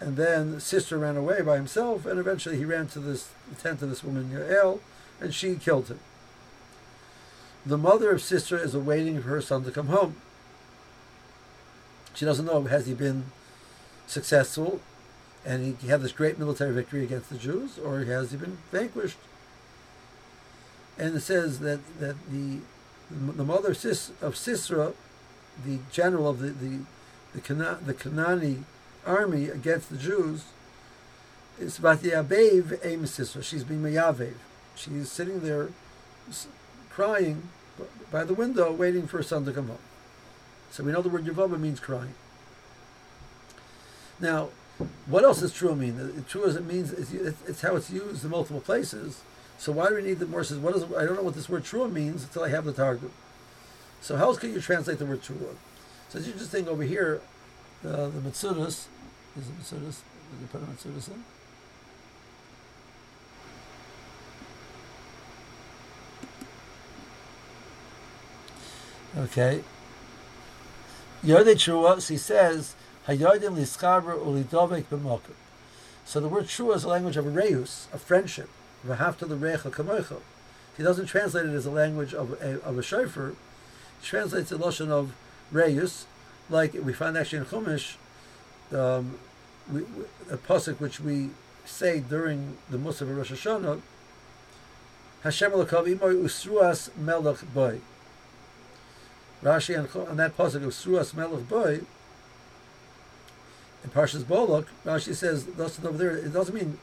and 0.04 0.18
then 0.18 0.60
Sisera 0.60 1.00
ran 1.00 1.16
away 1.16 1.42
by 1.42 1.56
himself, 1.56 2.06
and 2.06 2.20
eventually 2.20 2.58
he 2.58 2.66
ran 2.66 2.88
to 2.88 3.00
this 3.00 3.30
the 3.50 3.56
tent 3.56 3.82
of 3.82 3.90
this 3.90 4.04
woman 4.04 4.32
Yael, 4.32 4.80
and 5.22 5.34
she 5.34 5.56
killed 5.56 5.88
him. 5.88 6.00
The 7.66 7.78
mother 7.78 8.12
of 8.12 8.22
Sisera 8.22 8.60
is 8.60 8.76
awaiting 8.76 9.22
for 9.22 9.30
her 9.30 9.42
son 9.42 9.64
to 9.64 9.72
come 9.72 9.88
home. 9.88 10.18
She 12.14 12.26
doesn't 12.26 12.46
know 12.46 12.64
has 12.64 12.86
he 12.86 12.94
been 12.94 13.32
successful, 14.06 14.82
and 15.46 15.78
he, 15.80 15.88
had 15.88 16.02
this 16.02 16.12
great 16.12 16.38
military 16.38 16.74
victory 16.74 17.04
against 17.04 17.30
the 17.30 17.38
Jews, 17.38 17.80
or 17.80 18.04
has 18.04 18.32
he 18.32 18.38
been 18.38 18.58
vanquished? 18.74 19.18
And 20.98 21.16
it 21.16 21.22
says 21.22 21.60
that 21.60 21.80
that 22.02 22.18
the 22.30 22.60
the 23.10 23.46
mother 23.46 23.72
of, 23.72 23.78
Sis, 23.78 24.12
of 24.22 24.36
Sisera, 24.36 24.92
the 25.66 25.80
general 25.94 26.28
of 26.28 26.40
the 26.40 26.50
the 26.50 26.80
the, 27.34 27.42
Cana, 27.42 27.80
the 27.86 27.94
Canaanite 27.94 28.66
army 29.06 29.50
against 29.50 29.90
the 29.90 29.98
Jews, 29.98 30.46
It's 31.60 31.80
is 31.80 31.80
Vatyabev 31.80 32.80
Aim 32.84 33.06
Sisera. 33.06 33.44
She's 33.44 33.64
being 33.64 33.82
Mayavev. 33.82 34.36
She's 34.76 35.12
sitting 35.12 35.42
there 35.42 35.70
crying 36.90 37.50
by 38.12 38.24
the 38.24 38.34
window, 38.34 38.72
waiting 38.72 39.08
for 39.08 39.18
her 39.18 39.24
son 39.24 39.46
to 39.46 39.52
come 39.52 39.68
home. 39.68 39.78
So 40.72 40.84
we 40.84 40.92
know 40.92 41.02
the 41.02 41.10
word 41.10 41.26
Yavava 41.26 41.60
means 41.60 41.80
crying. 41.80 42.16
Now, 44.20 44.50
what 45.06 45.24
else 45.24 45.42
does 45.42 45.54
true 45.54 45.76
mean? 45.76 46.26
True 46.28 46.46
as 46.46 46.56
it 46.56 46.66
means, 46.66 46.92
it's, 46.92 47.12
it's, 47.12 47.62
how 47.62 47.76
it's 47.76 47.90
used 47.90 48.24
in 48.24 48.30
multiple 48.32 48.62
places. 48.62 49.22
So 49.58 49.72
why 49.72 49.90
do 49.90 49.96
we 49.96 50.02
need 50.02 50.20
the 50.20 50.26
more 50.26 50.44
says? 50.44 50.58
What 50.58 50.76
is? 50.76 50.84
I 50.84 51.06
don't 51.06 51.16
know 51.16 51.24
what 51.24 51.36
this 51.36 51.48
word 51.48 51.64
true 51.64 51.88
means 51.88 52.24
until 52.24 52.44
I 52.44 52.50
have 52.50 52.66
the 52.66 52.74
targum. 52.74 53.12
So 54.02 54.18
how 54.18 54.26
else 54.26 54.40
can 54.40 54.52
you 54.52 54.60
translate 54.60 54.98
the 54.98 55.06
word 55.06 55.22
true? 55.22 55.56
So 56.10 56.20
as 56.20 56.28
you 56.28 56.34
just 56.34 56.52
think 56.52 56.68
over 56.68 56.84
here, 56.84 57.22
uh, 57.86 58.08
the 58.08 58.20
Mitzudas, 58.20 58.88
is 59.38 59.48
it 59.48 59.60
Mitzudas? 59.62 60.02
Did 60.32 60.42
you 60.42 60.48
put 60.52 60.62
a 60.62 60.66
Mitzudas 60.66 61.10
in? 61.10 61.24
Okay. 69.16 69.64
Yodei 71.24 71.56
Trua, 71.56 72.08
he 72.10 72.18
says, 72.18 72.76
Hayodim 73.08 73.56
liskaber 73.58 74.18
ulidovek 74.18 74.86
b'mokum. 74.86 75.34
So 76.06 76.20
the 76.20 76.28
word 76.28 76.46
trua 76.46 76.76
is 76.76 76.84
a 76.84 76.90
language 76.90 77.18
of 77.18 77.28
a 77.28 77.30
reus, 77.30 77.88
of 77.94 78.02
friendship. 78.02 78.50
V'hafta 78.86 79.28
l'recha 79.28 79.72
kamoicha. 79.72 80.20
He 80.76 80.84
doesn't 80.84 81.06
translate 81.06 81.46
it 81.46 81.54
as 81.54 81.66
a 81.66 81.72
language 81.72 82.14
of 82.14 82.42
a, 82.42 82.62
of 82.62 82.78
a 82.78 82.84
shofar. 82.84 83.36
He 84.02 84.08
translates 84.08 84.50
the 84.50 84.58
lashon 84.58 84.90
of 84.90 85.14
reus, 85.52 86.06
like 86.50 86.74
we 86.74 86.94
find 86.94 87.18
actually 87.18 87.40
in 87.40 87.46
Chumash, 87.46 87.96
um, 88.72 89.18
we, 89.72 89.82
we, 89.82 90.04
a 90.30 90.38
pasuk 90.38 90.80
which 90.80 91.00
we 91.00 91.30
say 91.66 92.00
during 92.00 92.58
the 92.70 92.78
Musaf 92.78 93.02
of 93.02 93.18
Rosh 93.18 93.32
Hashanah, 93.32 93.82
Hashem 95.24 95.52
alakav 95.52 95.88
imoy 95.98 96.22
usruas 96.22 96.96
melech 96.98 97.54
boy. 97.54 97.80
Rashi 99.42 99.78
on, 99.78 100.08
on 100.08 100.18
that 100.18 100.38
pasuk 100.38 100.56
of 100.56 100.64
Usruas 100.64 101.14
melech 101.14 101.48
boy, 101.48 101.82
in 103.84 103.90
Parshas 103.90 104.24
Bolok, 104.24 104.68
Rashi 104.86 105.14
says 105.14 105.46
those 105.46 105.84
over 105.84 105.98
there. 105.98 106.16
It 106.16 106.34
doesn't 106.34 106.56
mean 106.56 106.80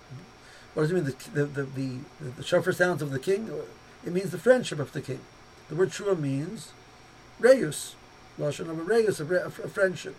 what 0.74 0.82
does 0.82 0.92
it 0.92 0.94
mean? 0.94 1.04
The 1.04 1.44
the 1.44 1.62
the, 1.64 1.98
the, 2.36 2.42
shofar 2.42 2.72
sounds 2.72 3.02
of 3.02 3.10
the 3.10 3.18
king. 3.18 3.50
It 4.04 4.12
means 4.12 4.30
the 4.30 4.38
friendship 4.38 4.78
of 4.78 4.92
the 4.92 5.00
king. 5.00 5.20
The 5.68 5.74
word 5.74 5.90
trua 5.90 6.18
means 6.18 6.72
reus, 7.38 7.94
lashon 8.38 8.68
of 8.70 8.78
a 8.78 8.82
reus, 8.82 9.20
a, 9.20 9.24
a 9.24 9.50
friendship. 9.50 10.14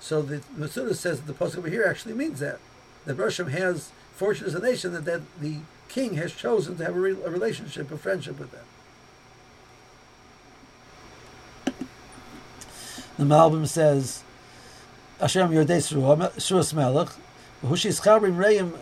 So 0.00 0.22
the 0.22 0.38
Masuda 0.58 0.94
says 0.94 1.22
that 1.22 1.26
the 1.26 1.32
pasuk 1.32 1.58
over 1.58 1.68
here 1.68 1.84
actually 1.88 2.14
means 2.14 2.40
that 2.40 2.58
that 3.04 3.16
Rosham 3.16 3.50
has 3.50 3.90
fortune 4.14 4.46
as 4.46 4.54
a 4.54 4.60
nation 4.60 4.92
that, 4.92 5.04
that 5.04 5.22
the 5.40 5.58
king 5.88 6.14
has 6.14 6.32
chosen 6.34 6.76
to 6.76 6.84
have 6.84 6.96
a, 6.96 7.00
re, 7.00 7.12
a 7.12 7.30
relationship, 7.30 7.90
a 7.90 7.98
friendship 7.98 8.38
with 8.38 8.50
them. 8.50 8.64
The 13.18 13.24
Malbim 13.24 13.66
says, 13.68 14.24
Hashem 15.20 15.50
Yodei 15.50 15.78
Suras 16.36 16.74
Melech, 16.74 17.08
Hushis 17.62 18.02
Chabrim 18.02 18.36
Reim 18.36 18.74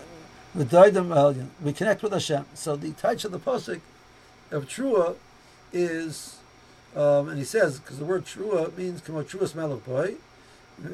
We 1.62 1.72
connect 1.72 2.02
with 2.02 2.12
Hashem. 2.12 2.46
So 2.54 2.76
the 2.76 2.92
touch 2.92 3.24
of 3.24 3.32
the 3.32 3.38
pasuk 3.38 3.80
of 4.50 4.66
Trua 4.66 5.16
is, 5.72 6.38
um, 6.94 7.28
and 7.28 7.38
he 7.38 7.44
says, 7.44 7.78
because 7.80 7.98
the 7.98 8.04
word 8.04 8.24
Trua 8.24 8.76
means 8.76 9.00
Kamo 9.00 9.22
Truas 9.22 9.54
Boy, 9.84 10.14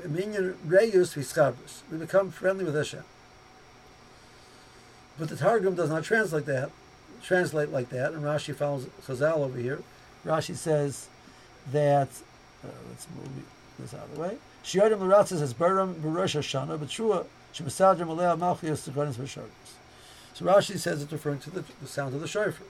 Minyan 0.07 0.57
Reyus 0.67 1.14
V'schabris. 1.14 1.83
We 1.90 1.99
become 1.99 2.31
friendly 2.31 2.64
with 2.64 2.75
Hashem. 2.75 3.05
But 5.19 5.28
the 5.28 5.37
Targum 5.37 5.75
does 5.75 5.90
not 5.90 6.05
translate 6.05 6.47
that, 6.47 6.71
translate 7.23 7.71
like 7.71 7.88
that, 7.88 8.12
and 8.12 8.23
Rashi 8.23 8.55
follows 8.55 8.87
Chazal 9.05 9.38
over 9.38 9.59
here. 9.59 9.83
Rashi 10.25 10.55
says 10.55 11.09
that 11.73 12.09
uh, 12.64 12.69
let's 12.88 13.09
move 13.17 13.28
this 13.78 13.95
out 13.95 14.05
of 14.05 14.14
the 14.14 14.21
way. 14.21 14.37
Shiyadim 14.64 14.99
Laratzis 14.99 15.40
has 15.40 15.55
Baram 15.55 15.95
Barosh 15.95 16.38
Hashanah, 16.38 16.78
but 16.78 16.90
Shua 16.90 17.25
Shemasadrim 17.52 18.09
Alea 18.09 18.37
Malchios 18.37 18.88
Vasharvis. 18.88 19.49
So 20.35 20.45
Rashi 20.45 20.78
says 20.78 21.02
it's 21.02 21.12
referring 21.12 21.40
to 21.40 21.50
the, 21.50 21.64
the 21.81 21.88
sound 21.88 22.14
of 22.14 22.21
the 22.21 22.28
shofar. 22.28 22.67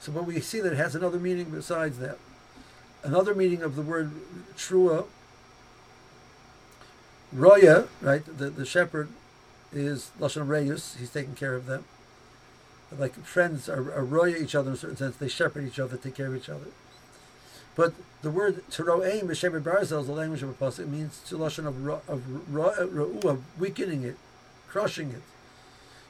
So, 0.00 0.12
but 0.12 0.24
we 0.24 0.40
see 0.40 0.60
that 0.60 0.72
it 0.72 0.76
has 0.76 0.94
another 0.94 1.18
meaning 1.18 1.50
besides 1.50 1.98
that. 1.98 2.18
Another 3.02 3.34
meaning 3.34 3.62
of 3.62 3.76
the 3.76 3.82
word 3.82 4.12
trua, 4.56 5.06
roya, 7.32 7.88
right? 8.00 8.24
The, 8.24 8.50
the 8.50 8.64
shepherd 8.64 9.08
is 9.72 10.10
lashon 10.18 10.48
reyus. 10.48 10.96
He's 10.98 11.10
taking 11.10 11.34
care 11.34 11.54
of 11.54 11.66
them. 11.66 11.84
Like 12.96 13.14
friends 13.24 13.68
are, 13.68 13.92
are 13.94 14.04
roya 14.04 14.36
each 14.36 14.54
other 14.54 14.70
in 14.70 14.74
a 14.74 14.78
certain 14.78 14.96
sense. 14.96 15.16
They 15.16 15.28
shepherd 15.28 15.66
each 15.66 15.78
other, 15.78 15.96
take 15.96 16.14
care 16.14 16.26
of 16.26 16.36
each 16.36 16.48
other. 16.48 16.66
But 17.76 17.94
the 18.22 18.30
word 18.30 18.64
teroeim 18.70 19.22
b'shem 19.22 19.62
barzel 19.62 20.00
is 20.00 20.06
the 20.06 20.12
language 20.12 20.42
of 20.42 20.48
a 20.48 20.54
pasuk. 20.54 20.80
It 20.80 20.88
means 20.88 21.20
to 21.28 21.36
lashon 21.36 21.66
of 21.66 23.24
of 23.24 23.60
weakening 23.60 24.02
it, 24.02 24.16
crushing 24.68 25.10
it. 25.10 25.22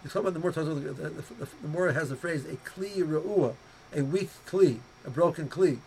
You 0.02 0.10
talk 0.10 0.22
about 0.22 0.34
the 0.34 0.40
more 0.40 0.52
the, 0.52 0.62
the, 0.62 0.92
the, 0.92 1.48
the 1.62 1.68
more 1.68 1.88
it 1.88 1.94
has 1.94 2.08
the 2.08 2.16
phrase 2.16 2.44
a 2.46 2.56
kli 2.56 2.96
ra'ua, 2.96 3.54
a 3.94 4.02
weak 4.02 4.30
kli, 4.46 4.78
a 5.04 5.10
broken 5.10 5.48
kli, 5.48 5.78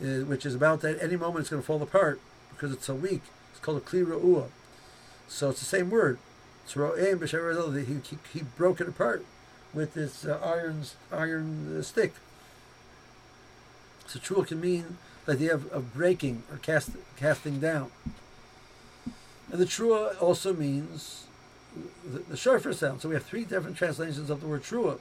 uh, 0.00 0.24
which 0.24 0.44
is 0.44 0.54
about 0.54 0.80
that 0.80 1.02
any 1.02 1.16
moment 1.16 1.42
it's 1.42 1.50
going 1.50 1.62
to 1.62 1.66
fall 1.66 1.82
apart 1.82 2.20
because 2.50 2.72
it's 2.72 2.86
so 2.86 2.94
weak. 2.94 3.22
It's 3.50 3.60
called 3.60 3.78
a 3.78 3.80
kli 3.80 4.04
ra'ua. 4.04 4.48
So 5.28 5.50
it's 5.50 5.60
the 5.60 5.66
same 5.66 5.90
word. 5.90 6.18
Barzel. 6.66 7.78
He, 7.78 7.94
he, 7.94 8.18
he 8.32 8.44
broke 8.56 8.80
it 8.80 8.88
apart 8.88 9.24
with 9.74 9.94
this 9.94 10.24
uh, 10.24 10.38
iron 10.44 10.82
iron 11.10 11.78
uh, 11.78 11.82
stick. 11.82 12.14
So 14.06 14.18
trua 14.18 14.46
can 14.46 14.60
mean 14.60 14.98
the 15.24 15.32
idea 15.32 15.54
of, 15.54 15.70
of 15.72 15.94
breaking 15.94 16.42
or 16.50 16.58
cast, 16.58 16.90
casting 17.16 17.60
down. 17.60 17.90
And 19.50 19.60
the 19.60 19.64
trua 19.64 20.20
also 20.20 20.52
means 20.52 21.24
the, 22.04 22.18
the 22.20 22.36
sound. 22.74 23.00
So 23.00 23.08
we 23.08 23.14
have 23.14 23.24
three 23.24 23.44
different 23.44 23.76
translations 23.76 24.30
of 24.30 24.40
the 24.40 24.46
word 24.46 24.62
trua. 24.62 24.98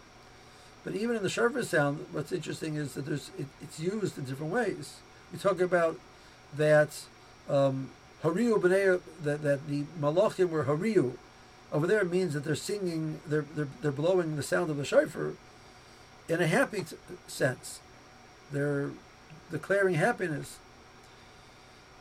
But 0.84 0.96
even 0.96 1.16
in 1.16 1.24
the 1.24 1.30
shofar 1.30 1.64
sound, 1.64 2.06
what's 2.12 2.32
interesting 2.32 2.76
is 2.76 2.94
that 2.96 3.06
there's 3.06 3.30
it, 3.38 3.46
it's 3.62 3.80
used 3.80 4.18
in 4.18 4.26
different 4.26 4.52
ways. 4.52 4.96
We 5.32 5.38
talk 5.38 5.60
about 5.60 6.00
that 6.56 7.04
um, 7.50 7.92
hariu 8.24 8.60
b'nei 8.60 9.00
that, 9.24 9.44
that 9.44 9.68
the 9.68 9.84
malachim 10.00 10.50
were 10.50 10.66
hariu. 10.66 11.14
Over 11.72 11.88
there, 11.88 12.02
it 12.02 12.12
means 12.12 12.34
that 12.34 12.44
they're 12.44 12.56
singing, 12.56 13.22
they're, 13.26 13.46
they're, 13.56 13.68
they're 13.82 13.92
blowing 13.92 14.36
the 14.36 14.44
sound 14.44 14.70
of 14.70 14.78
the 14.78 14.84
shofar 14.84 15.34
in 16.28 16.42
a 16.42 16.48
happy 16.48 16.82
t- 16.82 16.98
sense. 17.28 17.80
They're 18.52 18.92
declaring 19.52 19.96
happiness. 19.96 20.58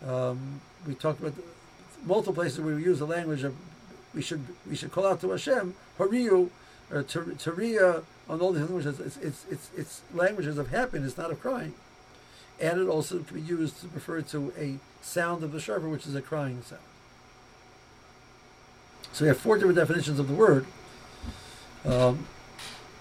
Um, 0.07 0.61
we 0.87 0.95
talked 0.95 1.21
about 1.21 1.35
multiple 2.05 2.35
places 2.35 2.61
where 2.61 2.75
we 2.75 2.83
use 2.83 2.99
the 2.99 3.07
language 3.07 3.45
of 3.45 3.55
we 4.15 4.23
should 4.23 4.45
we 4.69 4.75
should 4.75 4.91
call 4.91 5.07
out 5.07 5.21
to 5.21 5.31
Hashem, 5.31 5.75
Hariyu, 5.99 6.51
or 6.91 7.03
Tariya, 7.05 8.03
on 8.31 8.41
all 8.41 8.53
these 8.53 8.63
languages. 8.63 9.01
It's, 9.01 9.17
it's, 9.17 9.45
it's, 9.51 9.71
it's 9.77 10.03
languages 10.15 10.57
of 10.57 10.71
happiness, 10.71 11.19
not 11.19 11.33
of 11.33 11.41
crying. 11.41 11.75
And 12.61 12.81
it 12.81 12.89
also 12.89 13.19
can 13.19 13.37
be 13.37 13.43
used 13.43 13.81
to 13.81 13.89
refer 13.93 14.23
to 14.23 14.53
a 14.57 14.77
sound 15.03 15.43
of 15.43 15.53
the 15.53 15.61
shofar, 15.61 15.89
which 15.89 16.07
is 16.07 16.15
a 16.15 16.23
crying 16.23 16.63
sound. 16.63 16.81
So 19.13 19.25
we 19.25 19.29
have 19.29 19.39
four 19.39 19.57
different 19.57 19.77
definitions 19.77 20.21
of 20.21 20.29
the 20.29 20.35
word. 20.35 20.67
Um, 21.85 22.29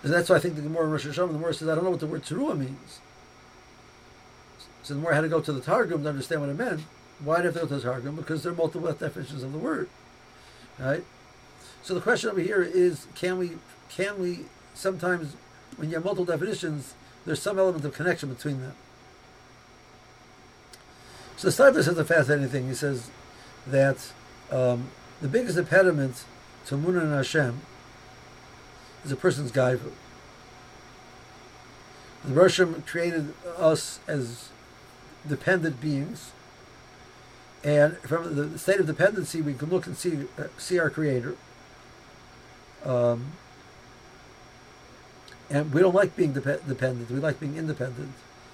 and 0.02 0.12
that's 0.12 0.30
why 0.30 0.38
I 0.38 0.40
think 0.40 0.56
the 0.56 0.62
Gemara 0.62 0.86
in 0.86 0.92
Rosh 0.92 1.06
Hashanah, 1.06 1.28
the 1.28 1.34
Gemara 1.34 1.54
says, 1.54 1.68
I 1.68 1.76
don't 1.76 1.84
know 1.84 1.92
what 1.92 2.00
the 2.00 2.08
word 2.08 2.24
teruah 2.24 2.58
means. 2.58 3.00
So 4.82 4.96
the 4.96 5.02
more 5.02 5.12
I 5.12 5.16
had 5.16 5.22
to 5.22 5.30
go 5.30 5.42
to 5.42 5.54
the 5.54 5.62
Targum 5.62 6.04
to 6.04 6.10
understand 6.10 6.42
what 6.42 6.50
it 6.50 6.58
meant. 6.58 6.82
Why 7.24 7.42
did 7.42 7.54
to 7.54 7.60
go 7.60 7.68
to 7.68 7.76
the 7.76 7.82
Targum? 7.82 8.16
Because 8.16 8.42
there 8.42 8.54
are 8.54 8.56
multiple 8.56 8.92
definitions 8.92 9.44
of 9.44 9.52
the 9.52 9.60
word. 9.60 9.90
Right? 10.80 11.04
So 11.84 11.94
the 11.94 12.02
question 12.02 12.30
over 12.30 12.40
here 12.40 12.64
is 12.64 13.06
can 13.14 13.38
we 13.38 13.52
can 13.90 14.20
we 14.20 14.46
sometimes 14.74 15.36
when 15.78 15.90
you 15.90 15.96
have 15.96 16.04
multiple 16.04 16.26
definitions, 16.26 16.94
there's 17.26 17.42
some 17.42 17.60
element 17.60 17.86
of 17.86 17.94
connection 17.94 18.34
between 18.34 18.62
them. 18.62 18.74
So 21.38 21.50
the 21.50 21.54
Steipler 21.54 21.84
says 21.84 21.98
a 21.98 22.04
fascinating 22.04 22.50
thing. 22.50 22.68
He 22.68 22.74
says 22.74 23.10
that 23.66 24.12
um, 24.52 24.90
the 25.22 25.28
biggest 25.28 25.58
impediment 25.58 26.26
to 26.66 26.76
Munah 26.76 27.02
and 27.02 27.14
Hashem 27.14 27.62
is 29.06 29.12
a 29.12 29.16
person's 29.16 29.52
gaiva. 29.52 29.92
The 32.26 32.34
Roshim 32.34 32.86
created 32.86 33.34
us 33.58 34.00
as 34.08 34.50
dependent 35.26 35.80
beings, 35.80 36.32
and 37.64 37.98
from 38.00 38.36
the 38.36 38.60
state 38.60 38.80
of 38.80 38.88
dependency, 38.88 39.42
we 39.42 39.54
can 39.54 39.70
look 39.70 39.86
and 39.86 39.96
see 39.96 40.28
uh, 40.38 40.48
see 40.58 40.78
our 40.78 40.90
Creator. 40.90 41.36
Um, 42.84 43.32
and 45.50 45.74
we 45.74 45.82
don't 45.82 45.96
like 45.96 46.16
being 46.16 46.34
dep- 46.34 46.68
dependent. 46.68 47.10
We 47.10 47.20
like 47.20 47.40
being 47.40 47.58
independent. 47.58 48.14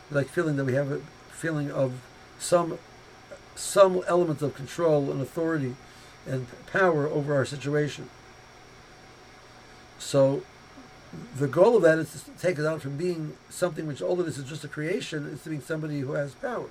We 0.10 0.16
like 0.16 0.30
feeling 0.30 0.56
that 0.58 0.66
we 0.66 0.74
have 0.74 0.92
a 0.92 1.02
feeling 1.30 1.72
of 1.72 1.94
some 2.40 2.78
some 3.56 4.02
element 4.08 4.42
of 4.42 4.54
control 4.54 5.10
and 5.12 5.22
authority 5.22 5.76
and 6.28 6.48
power 6.68 7.08
over 7.08 7.34
our 7.34 7.46
situation. 7.46 8.10
So 9.98 10.44
the 11.38 11.48
goal 11.48 11.78
of 11.78 11.84
that 11.84 11.98
is 11.98 12.24
to 12.24 12.32
take 12.32 12.60
it 12.60 12.66
out 12.66 12.82
from 12.82 12.98
being 12.98 13.38
something 13.50 13.88
which 13.88 14.02
all 14.02 14.20
of 14.20 14.26
this 14.26 14.38
is 14.38 14.44
just 14.44 14.64
a 14.64 14.68
creation, 14.68 15.26
is 15.28 15.44
to 15.44 15.50
being 15.50 15.62
somebody 15.62 16.02
who 16.02 16.14
has 16.14 16.34
power. 16.34 16.70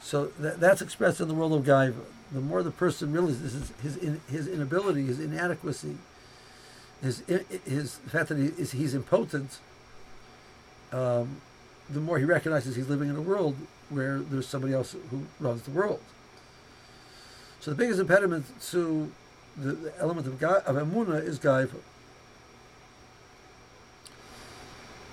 So 0.00 0.26
that, 0.38 0.60
that's 0.60 0.82
expressed 0.82 1.20
in 1.20 1.28
the 1.28 1.34
world 1.34 1.52
of 1.52 1.64
Gaiva. 1.64 2.04
The 2.32 2.40
more 2.40 2.62
the 2.62 2.70
person 2.70 3.12
realizes 3.12 3.72
his, 3.82 3.96
his, 3.96 4.18
his 4.28 4.48
inability, 4.48 5.06
his 5.06 5.20
inadequacy, 5.20 5.96
his, 7.02 7.22
his 7.66 7.98
the 7.98 8.10
fact 8.10 8.28
that 8.28 8.38
he 8.38 8.46
is, 8.60 8.72
he's 8.72 8.94
impotent, 8.94 9.58
um, 10.92 11.40
the 11.90 12.00
more 12.00 12.18
he 12.18 12.24
recognizes 12.24 12.76
he's 12.76 12.88
living 12.88 13.08
in 13.08 13.16
a 13.16 13.20
world 13.20 13.56
where 13.90 14.18
there's 14.18 14.46
somebody 14.46 14.72
else 14.72 14.96
who 15.10 15.24
runs 15.38 15.62
the 15.62 15.70
world. 15.70 16.00
So 17.60 17.70
the 17.70 17.76
biggest 17.76 18.00
impediment 18.00 18.46
to 18.70 19.10
the, 19.56 19.72
the 19.72 19.98
element 19.98 20.26
of, 20.26 20.42
of 20.42 20.76
Emunah 20.76 21.22
is 21.22 21.38
Gaiva. 21.38 21.76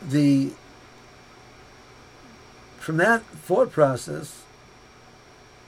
The 0.04 0.52
from 2.80 2.98
that 2.98 3.22
thought 3.22 3.72
process, 3.72 4.42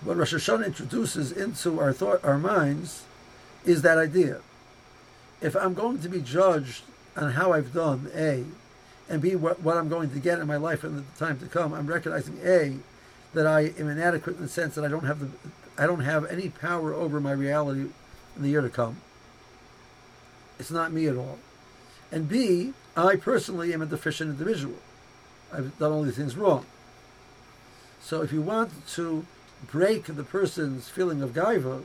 what 0.01 0.17
Rosh 0.17 0.33
Hashanah 0.33 0.65
introduces 0.65 1.31
into 1.31 1.79
our 1.79 1.93
thought, 1.93 2.23
our 2.25 2.39
minds, 2.39 3.03
is 3.65 3.83
that 3.83 3.99
idea. 3.99 4.41
If 5.43 5.57
I'm 5.57 5.73
going 5.73 5.99
to 5.99 6.09
be 6.09 6.21
judged 6.21 6.83
on 7.17 7.33
how 7.33 7.51
I've 7.51 7.73
done, 7.73 8.09
A, 8.15 8.45
and 9.09 9.21
B, 9.21 9.35
what, 9.35 9.61
what 9.61 9.75
I'm 9.75 9.89
going 9.89 10.09
to 10.11 10.19
get 10.19 10.39
in 10.39 10.47
my 10.47 10.55
life 10.55 10.85
in 10.85 10.95
the 10.95 11.03
time 11.19 11.37
to 11.39 11.45
come, 11.47 11.73
I'm 11.73 11.85
recognizing 11.85 12.39
A, 12.43 12.77
that 13.33 13.45
I 13.45 13.73
am 13.77 13.89
inadequate 13.89 14.37
in 14.37 14.43
the 14.43 14.47
sense 14.47 14.75
that 14.75 14.85
I 14.85 14.87
don't 14.87 15.03
have 15.05 15.19
the, 15.19 15.29
I 15.77 15.85
don't 15.85 15.99
have 15.99 16.25
any 16.31 16.47
power 16.47 16.93
over 16.93 17.19
my 17.19 17.33
reality 17.33 17.89
in 18.37 18.41
the 18.41 18.49
year 18.49 18.61
to 18.61 18.69
come. 18.69 18.97
It's 20.57 20.71
not 20.71 20.93
me 20.93 21.07
at 21.07 21.17
all. 21.17 21.39
And 22.09 22.29
B, 22.29 22.73
I 22.95 23.17
personally 23.17 23.73
am 23.73 23.81
a 23.81 23.85
deficient 23.85 24.29
individual. 24.29 24.77
I've 25.51 25.77
done 25.77 25.91
all 25.91 26.03
these 26.03 26.15
things 26.15 26.37
wrong. 26.37 26.65
So 28.01 28.21
if 28.21 28.31
you 28.31 28.41
want 28.41 28.87
to 28.93 29.25
break 29.67 30.05
the 30.05 30.23
person's 30.23 30.87
feeling 30.87 31.21
of 31.21 31.31
gaiva, 31.31 31.83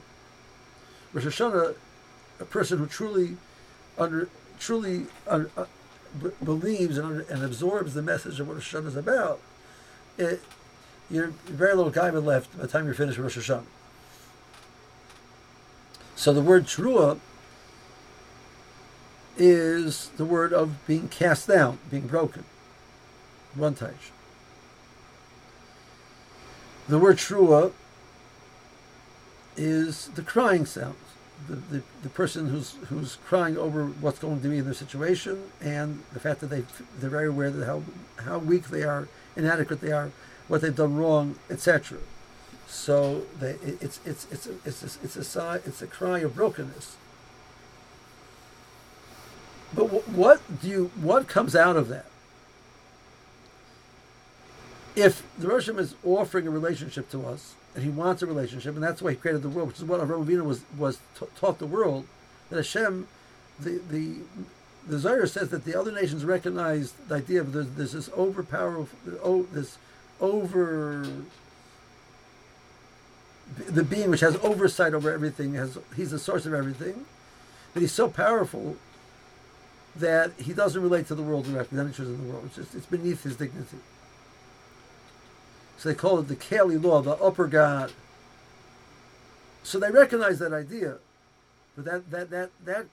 Rosh 1.12 1.24
Hashanah, 1.24 1.74
a 2.38 2.44
person 2.44 2.78
who 2.78 2.86
truly 2.86 3.36
under 3.98 4.28
truly 4.58 5.06
uh, 5.26 5.44
uh, 5.56 5.66
b- 6.22 6.30
believes 6.42 6.96
and, 6.96 7.06
under, 7.06 7.20
and 7.32 7.44
absorbs 7.44 7.94
the 7.94 8.02
message 8.02 8.40
of 8.40 8.48
what 8.48 8.54
Rosh 8.54 8.74
Hashanah 8.74 8.86
is 8.86 8.96
about, 8.96 9.40
it, 10.16 10.42
you're 11.10 11.28
very 11.46 11.74
little 11.74 11.92
gaiva 11.92 12.22
left 12.22 12.56
by 12.56 12.62
the 12.62 12.68
time 12.68 12.86
you're 12.86 12.94
finished 12.94 13.18
with 13.18 13.36
Rosh 13.36 13.50
Hashanah. 13.50 13.64
So 16.16 16.32
the 16.32 16.42
word 16.42 16.64
trua 16.64 17.18
is 19.36 20.08
the 20.16 20.24
word 20.24 20.52
of 20.52 20.84
being 20.86 21.08
cast 21.08 21.46
down, 21.46 21.78
being 21.90 22.08
broken. 22.08 22.44
One 23.54 23.74
touch. 23.74 24.10
The 26.88 26.98
word 26.98 27.18
trua 27.18 27.72
is 29.56 30.08
the 30.08 30.22
crying 30.22 30.66
sound. 30.66 30.96
The, 31.46 31.56
the, 31.56 31.82
the 32.02 32.08
person 32.10 32.48
who's 32.48 32.74
who's 32.88 33.16
crying 33.26 33.56
over 33.56 33.86
what's 33.86 34.18
going 34.18 34.40
to 34.42 34.48
be 34.48 34.58
in 34.58 34.64
their 34.64 34.74
situation 34.74 35.44
and 35.62 36.02
the 36.12 36.20
fact 36.20 36.40
that 36.40 36.48
they 36.48 36.64
they're 36.98 37.08
very 37.08 37.28
aware 37.28 37.50
that 37.50 37.64
how 37.64 37.82
how 38.16 38.38
weak 38.38 38.68
they 38.68 38.82
are, 38.82 39.08
inadequate 39.36 39.80
they 39.80 39.92
are, 39.92 40.10
what 40.48 40.60
they've 40.60 40.74
done 40.74 40.96
wrong, 40.96 41.36
etc. 41.48 41.98
So 42.66 43.22
they, 43.40 43.56
it's 43.62 44.00
it's 44.04 44.26
it's 44.30 44.46
a, 44.46 44.52
it's 44.64 44.82
a, 44.82 45.04
it's 45.04 45.36
a 45.36 45.60
it's 45.64 45.80
a 45.80 45.86
cry 45.86 46.18
of 46.18 46.34
brokenness. 46.34 46.96
But 49.74 50.08
what 50.08 50.40
do 50.60 50.68
you 50.68 50.90
what 51.00 51.28
comes 51.28 51.54
out 51.54 51.76
of 51.76 51.88
that? 51.88 52.06
If 54.96 55.22
the 55.38 55.46
Roshim 55.46 55.78
is 55.78 55.94
offering 56.04 56.46
a 56.46 56.50
relationship 56.50 57.10
to 57.10 57.24
us, 57.26 57.54
and 57.74 57.84
he 57.84 57.90
wants 57.90 58.22
a 58.22 58.26
relationship, 58.26 58.74
and 58.74 58.82
that's 58.82 59.00
why 59.02 59.10
he 59.10 59.16
created 59.16 59.42
the 59.42 59.48
world, 59.48 59.68
which 59.68 59.78
is 59.78 59.84
what 59.84 60.00
Avraham 60.00 60.26
Avinu 60.26 60.44
was 60.44 60.62
was 60.76 60.98
taught 61.36 61.58
the 61.58 61.66
world 61.66 62.06
that 62.50 62.56
Hashem, 62.56 63.06
the 63.60 63.80
the 63.90 64.16
the 64.86 64.98
Zohar 64.98 65.26
says 65.26 65.50
that 65.50 65.64
the 65.64 65.78
other 65.78 65.92
nations 65.92 66.24
recognize 66.24 66.92
the 67.08 67.16
idea 67.16 67.40
of 67.40 67.52
there's, 67.52 67.68
there's 67.70 67.92
this 67.92 68.08
overpowerful, 68.10 68.88
oh, 69.22 69.42
this 69.52 69.76
over 70.20 71.06
the 73.66 73.84
being 73.84 74.10
which 74.10 74.20
has 74.20 74.36
oversight 74.36 74.92
over 74.92 75.10
everything 75.10 75.54
has 75.54 75.78
he's 75.96 76.10
the 76.10 76.18
source 76.18 76.44
of 76.44 76.52
everything 76.52 77.06
but 77.72 77.80
he's 77.80 77.92
so 77.92 78.08
powerful 78.08 78.76
that 79.96 80.32
he 80.38 80.52
doesn't 80.52 80.82
relate 80.82 81.06
to 81.06 81.14
the 81.14 81.22
world 81.22 81.46
directly 81.46 81.76
not 81.76 81.86
interested 81.86 82.14
in 82.14 82.26
the 82.26 82.32
world. 82.32 82.44
It's 82.46 82.56
just 82.56 82.74
it's 82.74 82.86
beneath 82.86 83.22
his 83.22 83.36
dignity 83.36 83.78
so 85.78 85.88
they 85.88 85.94
call 85.94 86.18
it 86.18 86.28
the 86.28 86.36
Kali 86.36 86.76
law 86.76 87.00
the 87.00 87.12
upper 87.12 87.46
god 87.46 87.92
so 89.62 89.78
they 89.78 89.90
recognize 89.90 90.38
that 90.38 90.52
idea 90.52 90.98
but 91.74 91.84
that 91.84 92.10
that 92.10 92.30
that 92.30 92.50
that 92.64 92.86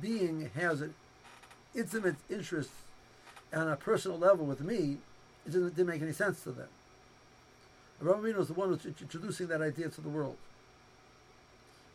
being 0.00 0.50
has 0.56 0.80
an 0.80 0.94
intimate 1.74 2.16
interest 2.28 2.70
on 3.52 3.68
a 3.68 3.76
personal 3.76 4.18
level 4.18 4.46
with 4.46 4.60
me 4.60 4.98
it 5.46 5.52
didn't, 5.52 5.76
didn't 5.76 5.88
make 5.88 6.02
any 6.02 6.12
sense 6.12 6.42
to 6.42 6.50
them 6.50 6.68
Rabbi 8.00 8.28
is 8.38 8.48
the 8.48 8.54
one 8.54 8.68
who's 8.68 8.84
introducing 8.84 9.46
that 9.48 9.62
idea 9.62 9.88
to 9.88 10.00
the 10.00 10.08
world. 10.08 10.36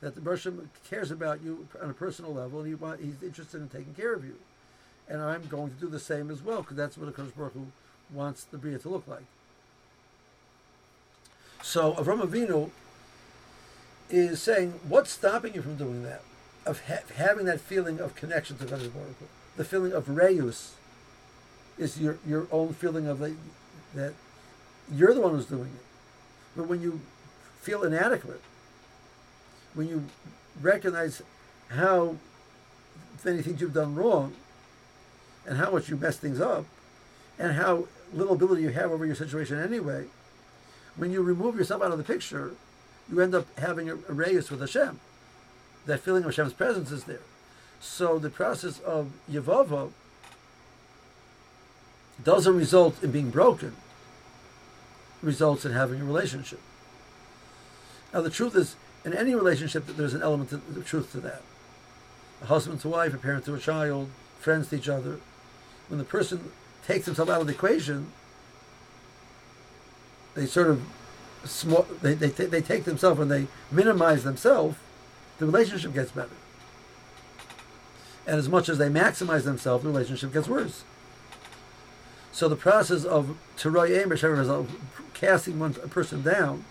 That 0.02 0.16
the 0.16 0.22
Bershom 0.22 0.70
cares 0.90 1.12
about 1.12 1.42
you 1.44 1.68
on 1.82 1.90
a 1.90 1.94
personal 1.94 2.34
level, 2.34 2.60
and 2.60 2.68
he 2.68 2.76
want, 2.76 3.02
he's 3.02 3.22
interested 3.22 3.62
in 3.62 3.70
taking 3.70 3.94
care 3.94 4.14
of 4.14 4.24
you. 4.24 4.36
And 5.08 5.22
I'm 5.22 5.46
going 5.48 5.72
to 5.72 5.76
do 5.76 5.88
the 5.88 6.00
same 6.00 6.32
as 6.32 6.42
well, 6.42 6.62
because 6.62 6.78
that's 6.78 6.98
what 6.98 7.10
a 7.10 7.12
Kodesh 7.12 7.36
Baruch 7.36 7.54
wants 8.14 8.46
the 8.46 8.58
Bria 8.58 8.80
to 8.80 8.90
look 8.90 9.08
like. 9.08 9.26
So 11.62 11.94
Avram 11.94 12.22
Avinu 12.22 12.70
is 14.10 14.42
saying, 14.42 14.80
what's 14.88 15.12
stopping 15.12 15.54
you 15.54 15.62
from 15.62 15.76
doing 15.76 16.04
that? 16.04 16.22
Of 16.66 16.88
ha- 16.88 17.04
having 17.16 17.46
that 17.46 17.60
feeling 17.60 18.00
of 18.00 18.16
connection 18.16 18.58
to 18.58 18.66
Hu. 18.66 18.92
The 19.58 19.64
feeling 19.64 19.92
of 19.94 20.10
Reus 20.10 20.76
is 21.78 22.00
your, 22.00 22.18
your 22.28 22.48
own 22.52 22.74
feeling 22.74 23.08
of 23.08 23.20
the, 23.20 23.36
that 23.94 24.14
you're 24.92 25.14
the 25.14 25.22
one 25.22 25.32
who's 25.32 25.46
doing 25.46 25.70
it. 25.76 25.86
But 26.56 26.68
when 26.68 26.82
you 26.82 27.02
feel 27.62 27.84
inadequate, 27.84 28.42
when 29.74 29.88
you 29.88 30.06
recognize 30.62 31.22
how 31.70 32.16
many 33.24 33.42
things 33.42 33.62
you've 33.62 33.74
done 33.74 33.96
wrong, 33.96 34.34
and 35.46 35.58
how 35.58 35.72
much 35.72 35.90
you 35.90 35.98
mess 35.98 36.18
things 36.18 36.40
up, 36.40 36.66
and 37.38 37.54
how 37.54 37.88
little 38.14 38.34
ability 38.34 38.62
you 38.62 38.70
have 38.70 38.92
over 38.92 39.06
your 39.06 39.16
situation 39.16 39.60
anyway, 39.60 40.06
when 41.00 41.12
you 41.12 41.22
remove 41.22 41.58
yourself 41.58 41.82
out 41.82 41.92
of 41.92 41.98
the 41.98 42.04
picture, 42.04 42.52
you 43.10 43.20
end 43.22 43.34
up 43.34 43.48
having 43.58 43.90
a, 43.90 43.96
a 43.96 44.14
with 44.14 44.60
Hashem. 44.60 45.00
That 45.86 46.02
feeling 46.02 46.24
of 46.24 46.30
Hashem's 46.30 46.54
presence 46.54 46.92
is 46.92 47.06
there. 47.06 47.22
So 47.80 48.20
the 48.20 48.30
process 48.30 48.80
of 48.80 49.12
Yavava 49.32 49.92
doesn't 52.24 52.56
result 52.56 53.02
in 53.02 53.12
being 53.12 53.30
broken 53.30 53.76
results 55.22 55.66
in 55.66 55.72
having 55.72 56.02
a 56.02 56.06
relationship. 56.06 56.60
Now, 58.14 58.22
the 58.22 58.30
truth 58.30 58.56
is, 58.56 58.76
in 59.06 59.14
any 59.14 59.36
relationship, 59.36 59.86
there's 59.88 60.14
an 60.14 60.22
element 60.22 60.52
of 60.52 60.86
truth 60.86 61.12
to 61.14 61.20
that. 61.22 61.42
A 62.42 62.46
husband 62.46 62.82
to 62.82 62.90
wife, 62.90 63.14
a 63.14 63.18
parent 63.18 63.46
to 63.46 63.54
a 63.54 63.60
child, 63.60 64.10
friends 64.40 64.70
to 64.70 64.78
each 64.78 64.90
other. 64.90 65.20
When 65.88 65.98
the 65.98 66.06
person 66.06 66.52
takes 66.86 67.06
himself 67.06 67.30
out 67.30 67.42
of 67.42 67.48
the 67.48 67.54
equation, 67.54 68.12
they 70.40 70.46
sort 70.46 70.68
of 70.68 70.82
small, 71.44 71.86
they, 72.02 72.14
they, 72.14 72.30
they 72.30 72.62
take 72.62 72.86
themselves 72.86 73.20
and 73.20 73.30
they 73.30 73.48
minimize 73.72 74.24
themselves, 74.24 74.78
the 75.38 75.46
relationship 75.46 75.94
gets 75.94 76.12
better. 76.12 76.30
And 78.26 78.38
as 78.38 78.48
much 78.48 78.70
as 78.70 78.78
they 78.78 78.88
maximize 78.88 79.44
themselves, 79.44 79.84
the 79.84 79.90
relationship 79.90 80.32
gets 80.32 80.48
worse. 80.48 80.84
So 82.32 82.48
the 82.48 82.56
process 82.56 83.04
of 83.04 83.38
Teroy 83.58 84.02
Emer, 84.02 84.66
casting 85.14 85.60
one 85.60 85.74
person 85.74 86.22
down, 86.22 86.64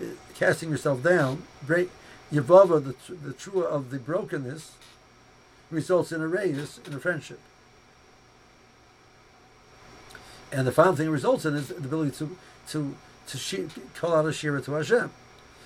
uh, 0.00 0.06
casting 0.34 0.70
yourself 0.70 1.02
down, 1.02 1.42
break 1.66 1.90
Yavava, 2.32 2.82
the, 2.82 3.14
the 3.14 3.32
true 3.34 3.64
of 3.64 3.90
the 3.90 3.98
brokenness, 3.98 4.72
results 5.70 6.10
in 6.10 6.22
a 6.22 6.28
reyes, 6.28 6.80
in 6.86 6.94
a 6.94 7.00
friendship. 7.00 7.40
And 10.50 10.66
the 10.66 10.72
final 10.72 10.96
thing 10.96 11.08
it 11.08 11.10
results 11.10 11.44
in 11.44 11.54
is 11.54 11.68
the 11.68 11.76
ability 11.76 12.16
to 12.18 12.38
to 12.70 12.94
to 13.28 13.36
she, 13.36 13.68
call 13.94 14.14
out 14.14 14.26
a 14.26 14.32
shira 14.32 14.62
to 14.62 14.72
Hashem. 14.72 15.10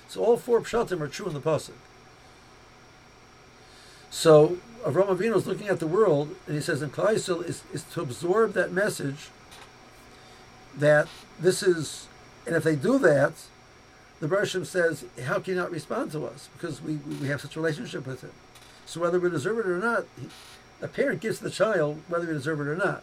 So 0.08 0.24
all 0.24 0.36
four 0.36 0.60
pshatim 0.60 1.00
are 1.00 1.08
true 1.08 1.26
in 1.26 1.34
the 1.34 1.40
pasuk. 1.40 1.72
So 4.10 4.58
Avram 4.84 5.16
Avinu 5.16 5.36
is 5.36 5.46
looking 5.46 5.68
at 5.68 5.78
the 5.78 5.86
world, 5.86 6.34
and 6.46 6.56
he 6.56 6.60
says, 6.60 6.82
"And 6.82 6.92
Klal 6.92 7.14
is, 7.14 7.62
is 7.72 7.82
to 7.92 8.02
absorb 8.02 8.52
that 8.54 8.72
message 8.72 9.30
that 10.76 11.08
this 11.38 11.62
is, 11.62 12.08
and 12.46 12.56
if 12.56 12.64
they 12.64 12.76
do 12.76 12.98
that, 12.98 13.32
the 14.20 14.28
Bershom 14.28 14.64
says, 14.64 15.04
how 15.24 15.40
can 15.40 15.54
you 15.54 15.60
not 15.60 15.72
respond 15.72 16.12
to 16.12 16.24
us? 16.26 16.48
Because 16.52 16.80
we, 16.80 16.94
we 16.94 17.26
have 17.26 17.40
such 17.40 17.56
a 17.56 17.60
relationship 17.60 18.06
with 18.06 18.22
him. 18.22 18.30
So 18.86 19.00
whether 19.00 19.18
we 19.18 19.28
deserve 19.30 19.58
it 19.58 19.66
or 19.66 19.78
not, 19.78 20.04
he, 20.20 20.28
a 20.80 20.88
parent 20.88 21.20
gives 21.20 21.40
the 21.40 21.50
child 21.50 22.00
whether 22.08 22.26
we 22.26 22.32
deserve 22.32 22.60
it 22.60 22.68
or 22.68 22.76
not. 22.76 23.02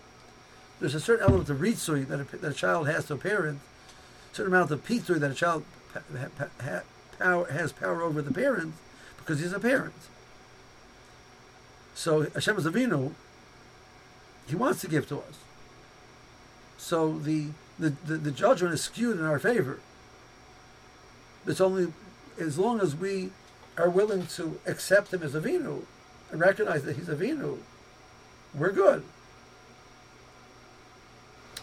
There's 0.80 0.96
a 0.96 1.00
certain 1.00 1.26
element 1.26 1.50
of 1.50 1.58
ritzui 1.58 2.08
that 2.08 2.22
a, 2.22 2.38
that 2.38 2.52
a 2.52 2.54
child 2.54 2.88
has 2.88 3.08
to 3.08 3.16
a 3.16 3.18
parent, 3.18 3.60
certain 4.40 4.54
amount 4.54 4.72
of 4.72 4.86
pitzui 4.86 5.20
that 5.20 5.32
a 5.32 5.34
child 5.34 5.66
has 7.20 7.74
power 7.74 8.02
over 8.02 8.22
the 8.22 8.34
parents 8.34 8.78
because 9.18 9.42
he's 9.42 9.52
a 9.52 9.60
parent. 9.60 9.94
So 11.94 12.30
Hashem 12.30 12.58
is 12.58 12.66
he 14.48 14.56
wants 14.56 14.80
to 14.80 14.88
give 14.88 15.10
to 15.10 15.18
us. 15.18 15.40
So 16.78 17.20
the, 17.20 17.48
the, 17.78 17.90
the, 18.06 18.16
the 18.16 18.32
judgment 18.32 18.74
is 18.74 18.82
skewed 18.82 19.20
in 19.20 19.26
our 19.26 19.40
favor. 19.40 19.82
It's 21.46 21.60
only 21.60 21.92
as 22.40 22.58
long 22.58 22.80
as 22.80 22.96
we 22.96 23.32
are 23.78 23.90
willing 23.90 24.26
to 24.28 24.58
accept 24.66 25.14
him 25.14 25.22
as 25.22 25.36
a 25.36 25.42
Avinu 25.42 25.82
and 26.32 26.40
recognize 26.40 26.84
that 26.84 26.96
he's 26.96 27.10
a 27.10 27.16
Avinu, 27.16 27.58
we're 28.56 28.72
good. 28.72 29.04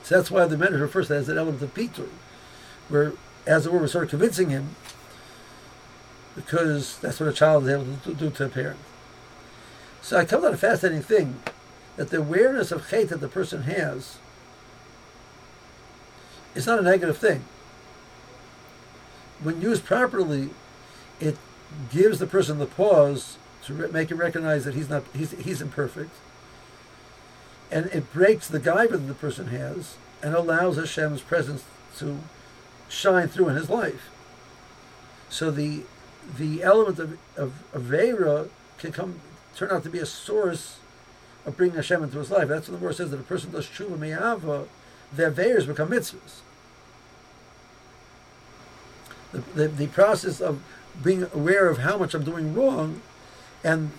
So 0.03 0.17
that's 0.17 0.31
why 0.31 0.45
the 0.45 0.59
manager 0.59 0.87
first 0.87 1.09
has 1.09 1.31
an 1.31 1.39
element 1.39 1.63
of 1.63 1.73
Peter, 1.73 2.05
where, 2.89 3.13
as 3.47 3.67
it 3.67 3.73
were, 3.73 3.79
we're 3.79 3.89
sort 3.89 4.05
of 4.05 4.11
convincing 4.11 4.51
him 4.51 4.77
because 6.35 6.99
that's 6.99 7.19
what 7.19 7.29
a 7.29 7.33
child 7.33 7.65
is 7.65 7.71
able 7.71 7.97
to 8.05 8.15
do 8.15 8.31
to 8.31 8.45
a 8.45 8.49
parent. 8.49 8.79
So 10.03 10.19
I 10.19 10.25
come 10.25 10.43
to 10.43 10.49
a 10.49 10.57
fascinating 10.57 11.03
thing 11.03 11.41
that 11.97 12.11
the 12.11 12.19
awareness 12.19 12.71
of 12.71 12.91
hate 12.91 13.09
that 13.09 13.21
the 13.21 13.29
person 13.29 13.63
has 13.63 14.19
is 16.55 16.67
not 16.67 16.79
a 16.79 16.83
negative 16.83 17.17
thing 17.17 17.45
when 19.43 19.61
used 19.61 19.85
properly, 19.85 20.51
it 21.21 21.37
gives 21.91 22.19
the 22.19 22.27
person 22.27 22.59
the 22.59 22.67
pause 22.67 23.39
to 23.65 23.75
re- 23.75 23.91
make 23.91 24.11
him 24.11 24.19
recognize 24.19 24.65
that 24.65 24.75
he's 24.75 24.89
not 24.89 25.05
he's 25.15 25.33
he's 25.33 25.61
imperfect, 25.61 26.15
and 27.71 27.87
it 27.87 28.13
breaks 28.13 28.49
the 28.49 28.61
gaiva 28.61 28.93
that 28.93 28.99
the 28.99 29.15
person 29.15 29.49
has 29.49 29.97
and 30.23 30.35
allows 30.35 30.77
Hashem's 30.77 31.21
presence 31.21 31.65
to 31.99 32.21
shine 32.89 33.29
through 33.29 33.49
in 33.49 33.57
his 33.57 33.71
life. 33.71 34.11
So 35.29 35.51
the 35.51 35.83
the 36.39 36.63
element 36.63 36.99
of 36.99 37.19
of 37.37 37.63
Avera 37.73 38.49
can 38.79 38.93
come 38.93 39.21
turn 39.55 39.71
out 39.71 39.83
to 39.85 39.91
be 39.91 39.99
a 39.99 40.07
source 40.07 40.79
of 41.45 41.57
bringing 41.57 41.77
Hashem 41.77 42.03
into 42.03 42.19
his 42.19 42.31
life. 42.31 42.49
That's 42.49 42.69
what 42.69 42.81
the 42.81 42.87
verse 42.87 42.97
says 42.99 43.11
that 43.11 43.21
a 43.21 43.25
person 43.25 43.51
does 43.53 43.67
tshuva 43.67 43.99
me'ava, 43.99 44.67
their 45.13 45.31
Averas 45.31 45.67
become 45.67 45.91
mitzvahs 45.91 46.41
the, 49.33 49.39
the, 49.55 49.69
the 49.69 49.87
process 49.89 50.41
of 50.41 50.63
being 51.03 51.27
aware 51.35 51.69
of 51.69 51.79
how 51.79 51.99
much 51.99 52.15
I'm 52.15 52.25
doing 52.25 52.55
wrong, 52.55 53.03
and 53.63 53.91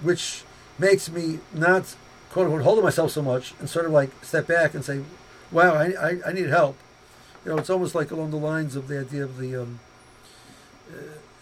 which 0.00 0.44
makes 0.78 1.10
me 1.10 1.40
not 1.52 1.94
quote 2.30 2.46
unquote 2.46 2.62
hold 2.62 2.82
myself 2.82 3.12
so 3.12 3.22
much 3.22 3.54
and 3.60 3.70
sort 3.70 3.86
of 3.86 3.92
like 3.92 4.10
step 4.24 4.46
back 4.46 4.74
and 4.74 4.84
say, 4.84 5.02
"Wow, 5.52 5.74
I, 5.74 5.92
I, 5.92 6.18
I 6.26 6.32
need 6.32 6.48
help." 6.48 6.76
You 7.44 7.52
know, 7.52 7.58
it's 7.58 7.70
almost 7.70 7.94
like 7.94 8.10
along 8.10 8.30
the 8.30 8.36
lines 8.36 8.76
of 8.76 8.88
the 8.88 8.98
idea 9.00 9.24
of 9.24 9.38
the. 9.38 9.62
Um, 9.62 9.80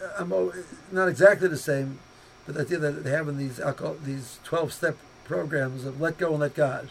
uh, 0.05 0.51
not 0.91 1.09
exactly 1.09 1.49
the 1.49 1.57
same, 1.57 1.99
but 2.45 2.55
the 2.55 2.62
idea 2.62 2.79
that 2.79 3.29
in 3.29 3.38
these 3.38 3.61
alcohol, 3.61 3.97
these 4.03 4.38
twelve 4.45 4.73
step 4.73 4.97
programs 5.25 5.85
of 5.85 6.01
let 6.01 6.19
go 6.19 6.31
and 6.31 6.41
let 6.41 6.55
God. 6.55 6.91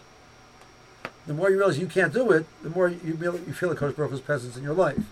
The 1.27 1.33
more 1.33 1.49
you 1.49 1.57
realize 1.57 1.77
you 1.77 1.87
can't 1.87 2.13
do 2.13 2.31
it, 2.31 2.45
the 2.63 2.69
more 2.69 2.89
you 2.89 3.15
feel, 3.17 3.35
you 3.35 3.53
feel 3.53 3.69
the 3.69 3.75
Kodesh 3.75 3.95
Baruch 3.95 4.25
presence 4.25 4.57
in 4.57 4.63
your 4.63 4.73
life. 4.73 5.03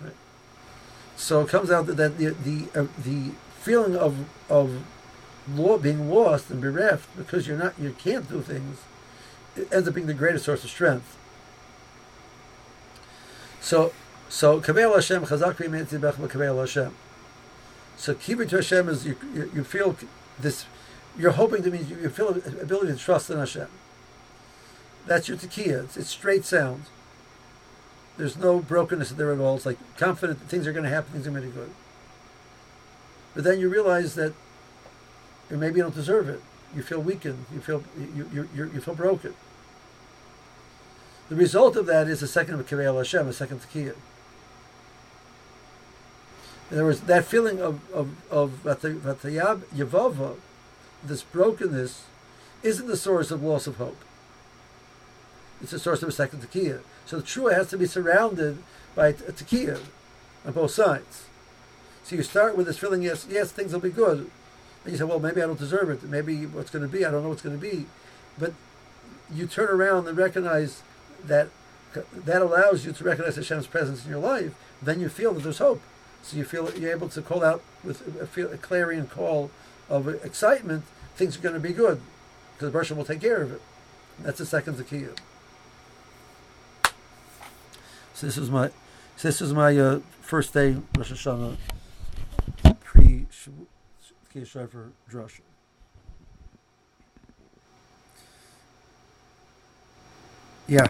Right? 0.00 0.14
So 1.16 1.42
it 1.42 1.48
comes 1.48 1.70
out 1.70 1.86
that, 1.86 1.96
that 1.96 2.18
the 2.18 2.30
the 2.30 2.80
uh, 2.80 2.86
the 3.02 3.32
feeling 3.60 3.96
of 3.96 4.26
of 4.48 4.84
law 5.52 5.76
being 5.78 6.08
lost 6.08 6.48
and 6.50 6.60
bereft 6.60 7.14
because 7.16 7.46
you're 7.46 7.58
not 7.58 7.74
you 7.78 7.94
can't 7.98 8.28
do 8.30 8.40
things 8.40 8.78
it 9.56 9.72
ends 9.72 9.88
up 9.88 9.94
being 9.94 10.06
the 10.06 10.14
greatest 10.14 10.44
source 10.44 10.64
of 10.64 10.70
strength. 10.70 11.16
So 13.74 13.92
so 14.28 14.60
kavel 14.60 14.94
Hashem 14.94 15.24
chazak 15.24 15.56
kavel 15.56 16.60
Hashem. 16.60 16.94
So 17.96 18.14
to 18.14 18.56
Hashem 18.56 18.88
is 18.88 19.04
you, 19.04 19.16
you, 19.34 19.50
you 19.52 19.64
feel 19.64 19.96
this 20.38 20.66
you're 21.18 21.32
hoping 21.32 21.64
to 21.64 21.72
mean 21.72 21.84
you 21.88 22.08
feel 22.08 22.28
ability 22.28 22.92
to 22.92 22.96
trust 22.96 23.30
in 23.30 23.38
Hashem. 23.38 23.66
That's 25.06 25.26
your 25.26 25.36
tekiah. 25.36 25.86
It's, 25.86 25.96
it's 25.96 26.08
straight 26.08 26.44
sound. 26.44 26.84
There's 28.16 28.36
no 28.36 28.60
brokenness 28.60 29.10
there 29.10 29.32
at 29.32 29.40
all. 29.40 29.56
It's 29.56 29.66
like 29.66 29.78
confident 29.96 30.38
that 30.38 30.46
things 30.46 30.68
are 30.68 30.72
going 30.72 30.84
to 30.84 30.90
happen, 30.90 31.12
things 31.12 31.26
are 31.26 31.30
going 31.30 31.42
to 31.42 31.48
be 31.48 31.54
good. 31.54 31.70
But 33.34 33.42
then 33.42 33.58
you 33.58 33.68
realize 33.68 34.14
that 34.14 34.34
maybe 35.50 35.78
you 35.78 35.82
don't 35.82 35.96
deserve 35.96 36.28
it. 36.28 36.40
You 36.76 36.82
feel 36.82 37.00
weakened. 37.00 37.46
You 37.52 37.58
feel 37.58 37.82
you 37.98 38.30
you 38.32 38.48
you, 38.54 38.70
you 38.74 38.80
feel 38.80 38.94
broken. 38.94 39.34
The 41.28 41.36
result 41.36 41.76
of 41.76 41.86
that 41.86 42.08
is 42.08 42.22
a 42.22 42.28
second 42.28 42.60
of 42.60 42.68
Kirei 42.68 42.94
Hashem, 42.94 43.28
a 43.28 43.32
second 43.32 43.60
Tekiah. 43.60 43.94
In 46.70 46.78
other 46.78 46.84
words, 46.84 47.00
that 47.02 47.24
feeling 47.24 47.60
of 47.60 47.80
of 47.92 48.10
of 48.30 48.60
Vatayab 48.62 49.60
Yavava, 49.74 50.36
this 51.02 51.22
brokenness, 51.22 52.04
isn't 52.62 52.86
the 52.86 52.96
source 52.96 53.30
of 53.30 53.42
loss 53.42 53.66
of 53.66 53.76
hope. 53.76 54.02
It's 55.62 55.70
the 55.70 55.78
source 55.78 56.02
of 56.02 56.08
a 56.08 56.12
second 56.12 56.40
Tekiah. 56.40 56.80
So 57.06 57.18
the 57.18 57.22
trua 57.22 57.54
has 57.54 57.68
to 57.70 57.78
be 57.78 57.86
surrounded 57.86 58.58
by 58.94 59.08
a 59.08 59.76
on 60.46 60.52
both 60.52 60.70
sides. 60.70 61.26
So 62.04 62.16
you 62.16 62.22
start 62.22 62.56
with 62.56 62.66
this 62.66 62.78
feeling, 62.78 63.02
yes, 63.02 63.26
yes, 63.30 63.50
things 63.50 63.72
will 63.72 63.80
be 63.80 63.90
good. 63.90 64.30
And 64.84 64.92
you 64.92 64.98
say, 64.98 65.04
well, 65.04 65.20
maybe 65.20 65.42
I 65.42 65.46
don't 65.46 65.58
deserve 65.58 65.88
it. 65.88 66.02
Maybe 66.02 66.44
what's 66.44 66.70
going 66.70 66.82
to 66.82 66.88
be, 66.88 67.04
I 67.04 67.10
don't 67.10 67.22
know 67.22 67.30
what's 67.30 67.42
going 67.42 67.58
to 67.58 67.62
be. 67.62 67.86
But 68.38 68.52
you 69.32 69.46
turn 69.46 69.68
around 69.68 70.06
and 70.06 70.18
recognize 70.18 70.82
that 71.26 71.48
that 71.92 72.42
allows 72.42 72.84
you 72.84 72.92
to 72.92 73.04
recognize 73.04 73.36
Hashem's 73.36 73.66
presence 73.66 74.04
in 74.04 74.10
your 74.10 74.20
life. 74.20 74.54
Then 74.82 75.00
you 75.00 75.08
feel 75.08 75.32
that 75.34 75.42
there's 75.44 75.58
hope. 75.58 75.80
So 76.22 76.36
you 76.36 76.44
feel 76.44 76.72
you're 76.76 76.90
able 76.90 77.08
to 77.10 77.22
call 77.22 77.44
out 77.44 77.62
with 77.84 78.02
a, 78.36 78.46
a 78.48 78.56
clarion 78.56 79.06
call 79.06 79.50
of 79.88 80.08
excitement. 80.24 80.84
Things 81.14 81.36
are 81.36 81.40
going 81.40 81.54
to 81.54 81.60
be 81.60 81.72
good 81.72 82.00
because 82.54 82.72
Bershom 82.72 82.96
will 82.96 83.04
take 83.04 83.20
care 83.20 83.42
of 83.42 83.52
it. 83.52 83.62
That's 84.20 84.38
the 84.38 84.46
second 84.46 84.74
zakiyah. 84.74 85.16
So 88.14 88.26
this 88.26 88.38
is 88.38 88.50
my, 88.50 88.70
so 89.16 89.28
this 89.28 89.40
was 89.40 89.52
my 89.52 89.76
uh, 89.76 90.00
first 90.20 90.54
day 90.54 90.76
Rosh 90.96 91.12
Hashanah 91.12 91.56
pre 92.82 93.26
for 93.30 94.92
Drush. 95.10 95.40